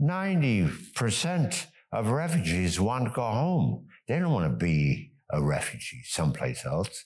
90% 0.00 1.66
of 1.92 2.08
refugees 2.08 2.80
want 2.80 3.04
to 3.04 3.10
go 3.10 3.22
home. 3.22 3.86
They 4.08 4.18
don't 4.18 4.32
want 4.32 4.50
to 4.50 4.56
be 4.56 5.12
a 5.30 5.42
refugee 5.42 6.00
someplace 6.04 6.64
else. 6.64 7.04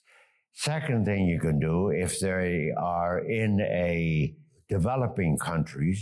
Second 0.53 1.05
thing 1.05 1.27
you 1.27 1.41
can 1.41 1.59
do, 1.59 1.91
if 1.91 2.21
they 2.21 2.71
are 2.79 3.19
in 3.19 3.61
a 3.61 4.33
developing 4.69 5.37
country, 5.37 5.97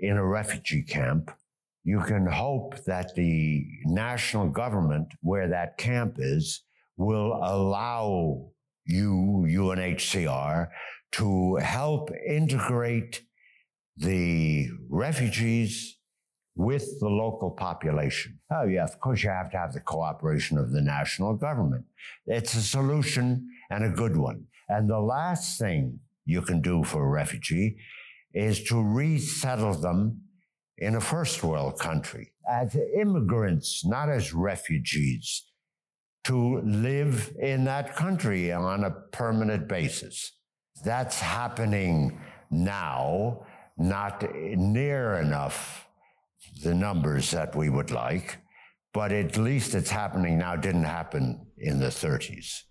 in 0.00 0.16
a 0.16 0.24
refugee 0.24 0.84
camp, 0.84 1.32
you 1.82 2.00
can 2.00 2.26
hope 2.26 2.76
that 2.84 3.12
the 3.16 3.66
national 3.86 4.50
government 4.50 5.08
where 5.20 5.48
that 5.48 5.78
camp 5.78 6.16
is 6.18 6.62
will 6.96 7.32
allow 7.42 8.53
you, 8.86 9.46
UNHCR, 9.48 10.68
to 11.12 11.56
help 11.56 12.10
integrate 12.26 13.22
the 13.96 14.68
refugees 14.88 15.98
with 16.56 17.00
the 17.00 17.08
local 17.08 17.50
population. 17.50 18.38
Oh, 18.50 18.64
yeah, 18.64 18.84
of 18.84 19.00
course, 19.00 19.22
you 19.22 19.30
have 19.30 19.50
to 19.52 19.58
have 19.58 19.72
the 19.72 19.80
cooperation 19.80 20.58
of 20.58 20.70
the 20.72 20.80
national 20.80 21.34
government. 21.34 21.84
It's 22.26 22.54
a 22.54 22.62
solution 22.62 23.48
and 23.70 23.84
a 23.84 23.90
good 23.90 24.16
one. 24.16 24.46
And 24.68 24.88
the 24.88 25.00
last 25.00 25.58
thing 25.58 26.00
you 26.24 26.42
can 26.42 26.60
do 26.60 26.84
for 26.84 27.04
a 27.04 27.08
refugee 27.08 27.76
is 28.32 28.62
to 28.64 28.82
resettle 28.82 29.74
them 29.74 30.20
in 30.78 30.96
a 30.96 31.00
first 31.00 31.42
world 31.42 31.78
country 31.78 32.32
as 32.48 32.76
immigrants, 32.96 33.84
not 33.84 34.08
as 34.08 34.34
refugees 34.34 35.44
to 36.24 36.60
live 36.60 37.34
in 37.38 37.64
that 37.64 37.94
country 37.94 38.52
on 38.52 38.84
a 38.84 38.90
permanent 38.90 39.68
basis. 39.68 40.32
That's 40.84 41.20
happening 41.20 42.20
now, 42.50 43.46
not 43.76 44.24
near 44.34 45.14
enough 45.14 45.86
the 46.62 46.74
numbers 46.74 47.30
that 47.30 47.54
we 47.54 47.68
would 47.68 47.90
like, 47.90 48.38
but 48.92 49.12
at 49.12 49.36
least 49.36 49.74
it's 49.74 49.90
happening 49.90 50.38
now, 50.38 50.56
didn't 50.56 50.84
happen 50.84 51.46
in 51.58 51.80
the 51.80 51.88
30s. 51.88 52.62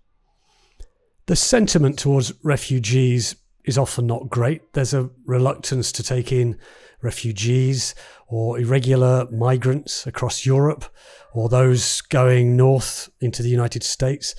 The 1.26 1.36
sentiment 1.36 2.00
towards 2.00 2.34
refugees 2.44 3.36
is 3.66 3.78
often 3.78 4.08
not 4.08 4.30
great. 4.30 4.74
There's 4.74 4.94
a 4.94 5.10
reluctance 5.26 5.92
to 5.94 6.04
take 6.04 6.32
in 6.32 6.58
refugees 7.02 7.96
or 8.28 8.60
irregular 8.60 9.28
migrants 9.32 10.08
across 10.08 10.46
Europe 10.46 10.86
or 11.34 11.50
those 11.50 12.02
going 12.02 12.56
north 12.56 13.10
into 13.20 13.44
the 13.44 13.50
United 13.50 13.84
States. 13.84 14.36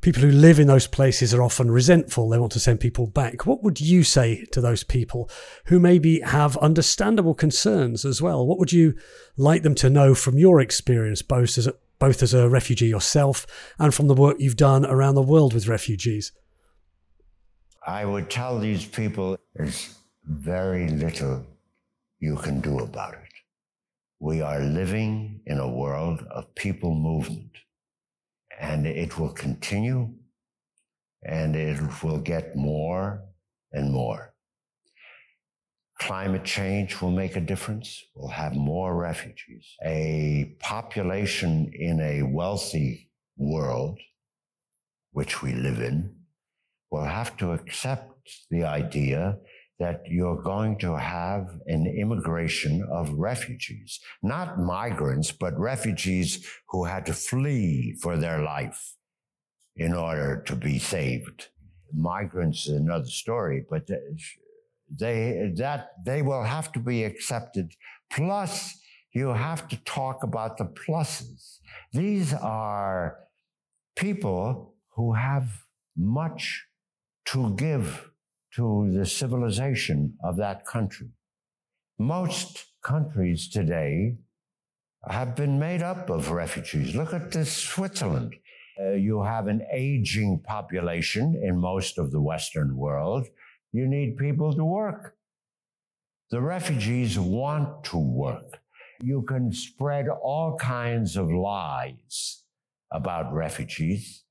People 0.00 0.22
who 0.22 0.30
live 0.30 0.60
in 0.60 0.66
those 0.66 0.86
places 0.86 1.32
are 1.32 1.42
often 1.42 1.70
resentful. 1.70 2.28
They 2.28 2.38
want 2.38 2.52
to 2.52 2.60
send 2.60 2.78
people 2.78 3.06
back. 3.06 3.46
What 3.46 3.62
would 3.62 3.80
you 3.80 4.04
say 4.04 4.44
to 4.52 4.60
those 4.60 4.84
people 4.84 5.30
who 5.66 5.80
maybe 5.80 6.20
have 6.20 6.58
understandable 6.58 7.34
concerns 7.34 8.04
as 8.04 8.20
well? 8.20 8.46
What 8.46 8.58
would 8.58 8.72
you 8.72 8.94
like 9.38 9.62
them 9.62 9.74
to 9.76 9.88
know 9.88 10.14
from 10.14 10.38
your 10.38 10.60
experience, 10.60 11.22
both 11.22 11.56
as 11.56 11.66
a, 11.66 11.74
both 11.98 12.22
as 12.22 12.34
a 12.34 12.50
refugee 12.50 12.88
yourself 12.88 13.46
and 13.78 13.94
from 13.94 14.08
the 14.08 14.14
work 14.14 14.36
you've 14.38 14.56
done 14.56 14.84
around 14.84 15.14
the 15.14 15.22
world 15.22 15.54
with 15.54 15.68
refugees? 15.68 16.32
I 17.86 18.06
would 18.06 18.30
tell 18.30 18.58
these 18.58 18.86
people 18.86 19.36
there's 19.54 19.98
very 20.24 20.88
little 20.88 21.46
you 22.18 22.36
can 22.36 22.60
do 22.60 22.78
about 22.78 23.12
it. 23.14 23.20
We 24.20 24.40
are 24.40 24.60
living 24.60 25.42
in 25.44 25.58
a 25.58 25.68
world 25.68 26.24
of 26.30 26.54
people 26.54 26.94
movement, 26.94 27.50
and 28.58 28.86
it 28.86 29.18
will 29.18 29.32
continue 29.32 30.14
and 31.26 31.56
it 31.56 31.78
will 32.02 32.18
get 32.18 32.56
more 32.56 33.22
and 33.72 33.92
more. 33.92 34.34
Climate 36.00 36.44
change 36.44 37.00
will 37.00 37.10
make 37.10 37.36
a 37.36 37.40
difference. 37.40 38.02
We'll 38.14 38.28
have 38.28 38.54
more 38.54 38.96
refugees. 38.96 39.76
A 39.84 40.56
population 40.58 41.70
in 41.72 42.00
a 42.00 42.22
wealthy 42.22 43.10
world, 43.36 43.98
which 45.12 45.42
we 45.42 45.52
live 45.52 45.80
in, 45.80 46.13
will 46.94 47.10
have 47.20 47.36
to 47.36 47.50
accept 47.58 48.10
the 48.54 48.62
idea 48.80 49.20
that 49.80 49.98
you're 50.16 50.42
going 50.54 50.78
to 50.78 50.92
have 50.96 51.44
an 51.66 51.84
immigration 52.02 52.74
of 52.98 53.04
refugees, 53.30 53.90
not 54.22 54.60
migrants, 54.60 55.32
but 55.32 55.58
refugees 55.58 56.30
who 56.70 56.84
had 56.84 57.04
to 57.06 57.12
flee 57.12 57.96
for 58.02 58.16
their 58.16 58.40
life 58.54 58.80
in 59.76 59.92
order 59.92 60.30
to 60.48 60.54
be 60.54 60.78
saved. 60.78 61.48
Migrants 61.92 62.60
is 62.68 62.76
another 62.84 63.12
story, 63.24 63.58
but 63.72 63.82
they 65.00 65.52
that 65.64 65.80
they 66.06 66.20
will 66.22 66.44
have 66.56 66.68
to 66.76 66.80
be 66.92 66.98
accepted. 67.10 67.66
Plus, 68.16 68.52
you 69.18 69.26
have 69.48 69.62
to 69.72 69.76
talk 69.98 70.22
about 70.22 70.52
the 70.58 70.68
pluses. 70.82 71.58
These 71.92 72.30
are 72.34 73.18
people 73.96 74.46
who 74.94 75.14
have 75.14 75.46
much 75.96 76.44
to 77.26 77.54
give 77.56 78.10
to 78.54 78.90
the 78.92 79.06
civilization 79.06 80.14
of 80.22 80.36
that 80.36 80.64
country. 80.64 81.08
Most 81.98 82.66
countries 82.82 83.48
today 83.48 84.16
have 85.08 85.34
been 85.34 85.58
made 85.58 85.82
up 85.82 86.10
of 86.10 86.30
refugees. 86.30 86.94
Look 86.94 87.12
at 87.12 87.30
this 87.30 87.52
Switzerland. 87.52 88.34
Uh, 88.80 88.92
you 88.92 89.22
have 89.22 89.46
an 89.46 89.62
aging 89.72 90.40
population 90.44 91.40
in 91.44 91.58
most 91.58 91.98
of 91.98 92.10
the 92.10 92.20
Western 92.20 92.76
world. 92.76 93.26
You 93.72 93.86
need 93.86 94.16
people 94.16 94.52
to 94.54 94.64
work. 94.64 95.16
The 96.30 96.40
refugees 96.40 97.18
want 97.18 97.84
to 97.84 97.98
work. 97.98 98.60
You 99.00 99.22
can 99.22 99.52
spread 99.52 100.08
all 100.08 100.56
kinds 100.56 101.16
of 101.16 101.30
lies 101.30 102.42
about 102.90 103.32
refugees. 103.32 104.23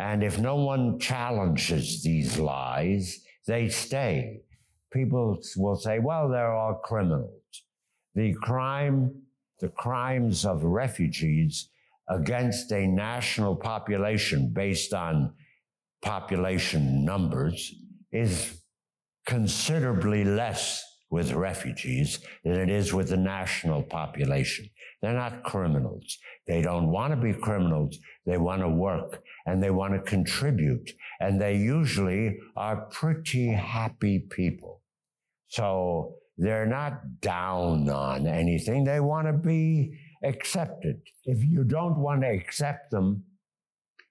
And 0.00 0.24
if 0.24 0.38
no 0.38 0.56
one 0.56 0.98
challenges 0.98 2.02
these 2.02 2.38
lies, 2.38 3.20
they 3.46 3.68
stay. 3.68 4.40
People 4.90 5.38
will 5.56 5.76
say, 5.76 5.98
well, 5.98 6.28
they're 6.28 6.54
all 6.54 6.80
criminals. 6.82 7.30
The 8.14 8.34
crime, 8.40 9.14
the 9.60 9.68
crimes 9.68 10.46
of 10.46 10.64
refugees 10.64 11.68
against 12.08 12.72
a 12.72 12.86
national 12.86 13.54
population 13.54 14.52
based 14.54 14.94
on 14.94 15.34
population 16.00 17.04
numbers 17.04 17.74
is 18.10 18.62
considerably 19.26 20.24
less 20.24 20.82
with 21.10 21.32
refugees 21.32 22.20
than 22.44 22.54
it 22.54 22.70
is 22.70 22.94
with 22.94 23.08
the 23.08 23.16
national 23.16 23.82
population. 23.82 24.70
They're 25.02 25.14
not 25.14 25.42
criminals. 25.42 26.18
They 26.46 26.62
don't 26.62 26.88
want 26.88 27.12
to 27.12 27.16
be 27.16 27.32
criminals. 27.32 27.98
They 28.26 28.36
want 28.36 28.62
to 28.62 28.68
work 28.68 29.22
and 29.46 29.62
they 29.62 29.70
want 29.70 29.94
to 29.94 30.00
contribute. 30.00 30.90
And 31.20 31.40
they 31.40 31.56
usually 31.56 32.38
are 32.56 32.86
pretty 32.90 33.48
happy 33.48 34.20
people. 34.30 34.82
So 35.48 36.14
they're 36.36 36.66
not 36.66 37.20
down 37.20 37.88
on 37.88 38.26
anything. 38.26 38.84
They 38.84 39.00
want 39.00 39.26
to 39.26 39.32
be 39.32 39.98
accepted. 40.22 41.00
If 41.24 41.44
you 41.44 41.64
don't 41.64 41.98
want 41.98 42.22
to 42.22 42.28
accept 42.28 42.90
them, 42.90 43.24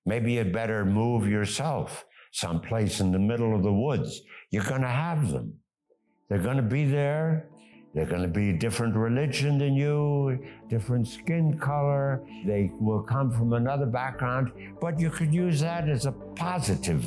maybe 0.06 0.34
you'd 0.34 0.52
better 0.52 0.86
move 0.86 1.28
yourself 1.28 2.06
someplace 2.32 3.00
in 3.00 3.12
the 3.12 3.20
middle 3.20 3.56
of 3.56 3.64
the 3.64 3.74
woods. 3.74 4.22
You're 4.52 4.64
going 4.64 4.82
to 4.82 4.88
have 4.88 5.32
them. 5.32 5.59
They're 6.30 6.38
going 6.38 6.58
to 6.58 6.64
be 6.64 6.86
there. 6.86 7.48
They're 7.96 8.06
going 8.06 8.22
to 8.22 8.28
be 8.28 8.54
different 8.54 8.96
religion 8.96 9.58
than 9.58 9.74
you, 9.74 10.38
different 10.70 11.08
skin 11.08 11.58
color. 11.58 12.22
They 12.46 12.72
will 12.80 13.02
come 13.02 13.32
from 13.32 13.54
another 13.54 13.88
background, 13.88 14.52
but 14.80 15.00
you 15.00 15.10
could 15.10 15.34
use 15.34 15.60
that 15.62 15.90
as 15.90 16.06
a 16.06 16.12
positive 16.12 17.04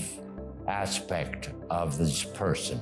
aspect 0.67 1.51
of 1.71 1.99
this 1.99 2.25
person. 2.25 2.81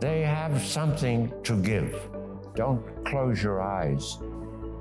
They 0.00 0.22
have 0.22 0.62
something 0.62 1.30
to 1.44 1.60
give. 1.62 2.08
Don't 2.56 2.82
close 3.04 3.42
your 3.42 3.60
eyes 3.60 4.16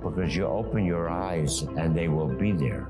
because 0.02 0.34
you 0.34 0.46
open 0.46 0.86
your 0.86 1.10
eyes 1.10 1.64
and 1.64 1.94
they 1.94 2.08
will 2.08 2.34
be 2.34 2.54
there. 2.54 2.88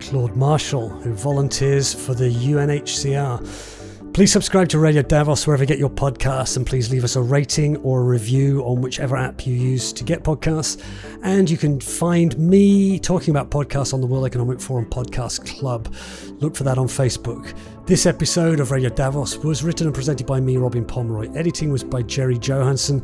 Claude 0.00 0.34
Marshall, 0.34 0.88
who 0.88 1.14
volunteers 1.14 1.94
for 1.94 2.14
the 2.14 2.28
UNHCR. 2.28 3.89
Please 4.12 4.32
subscribe 4.32 4.68
to 4.68 4.78
Radio 4.78 5.02
Davos 5.02 5.46
wherever 5.46 5.62
you 5.62 5.68
get 5.68 5.78
your 5.78 5.88
podcasts, 5.88 6.56
and 6.56 6.66
please 6.66 6.90
leave 6.90 7.04
us 7.04 7.14
a 7.14 7.22
rating 7.22 7.76
or 7.78 8.00
a 8.00 8.04
review 8.04 8.60
on 8.64 8.82
whichever 8.82 9.16
app 9.16 9.46
you 9.46 9.54
use 9.54 9.92
to 9.92 10.02
get 10.02 10.24
podcasts. 10.24 10.82
And 11.22 11.48
you 11.48 11.56
can 11.56 11.80
find 11.80 12.36
me 12.36 12.98
talking 12.98 13.30
about 13.30 13.50
podcasts 13.50 13.94
on 13.94 14.00
the 14.00 14.06
World 14.06 14.26
Economic 14.26 14.60
Forum 14.60 14.86
Podcast 14.86 15.46
Club. 15.58 15.94
Look 16.40 16.56
for 16.56 16.64
that 16.64 16.76
on 16.76 16.88
Facebook. 16.88 17.56
This 17.86 18.04
episode 18.04 18.58
of 18.58 18.72
Radio 18.72 18.90
Davos 18.90 19.38
was 19.38 19.62
written 19.62 19.86
and 19.86 19.94
presented 19.94 20.26
by 20.26 20.40
me, 20.40 20.56
Robin 20.56 20.84
Pomeroy. 20.84 21.32
Editing 21.34 21.70
was 21.70 21.84
by 21.84 22.02
Jere 22.02 22.36
Johansson. 22.36 23.02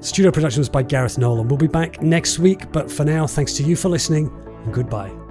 Studio 0.00 0.30
production 0.30 0.60
was 0.60 0.70
by 0.70 0.82
Gareth 0.82 1.18
Nolan. 1.18 1.48
We'll 1.48 1.58
be 1.58 1.66
back 1.66 2.02
next 2.02 2.38
week, 2.38 2.72
but 2.72 2.90
for 2.90 3.04
now, 3.04 3.26
thanks 3.26 3.52
to 3.54 3.62
you 3.62 3.76
for 3.76 3.90
listening, 3.90 4.32
and 4.64 4.72
goodbye. 4.72 5.25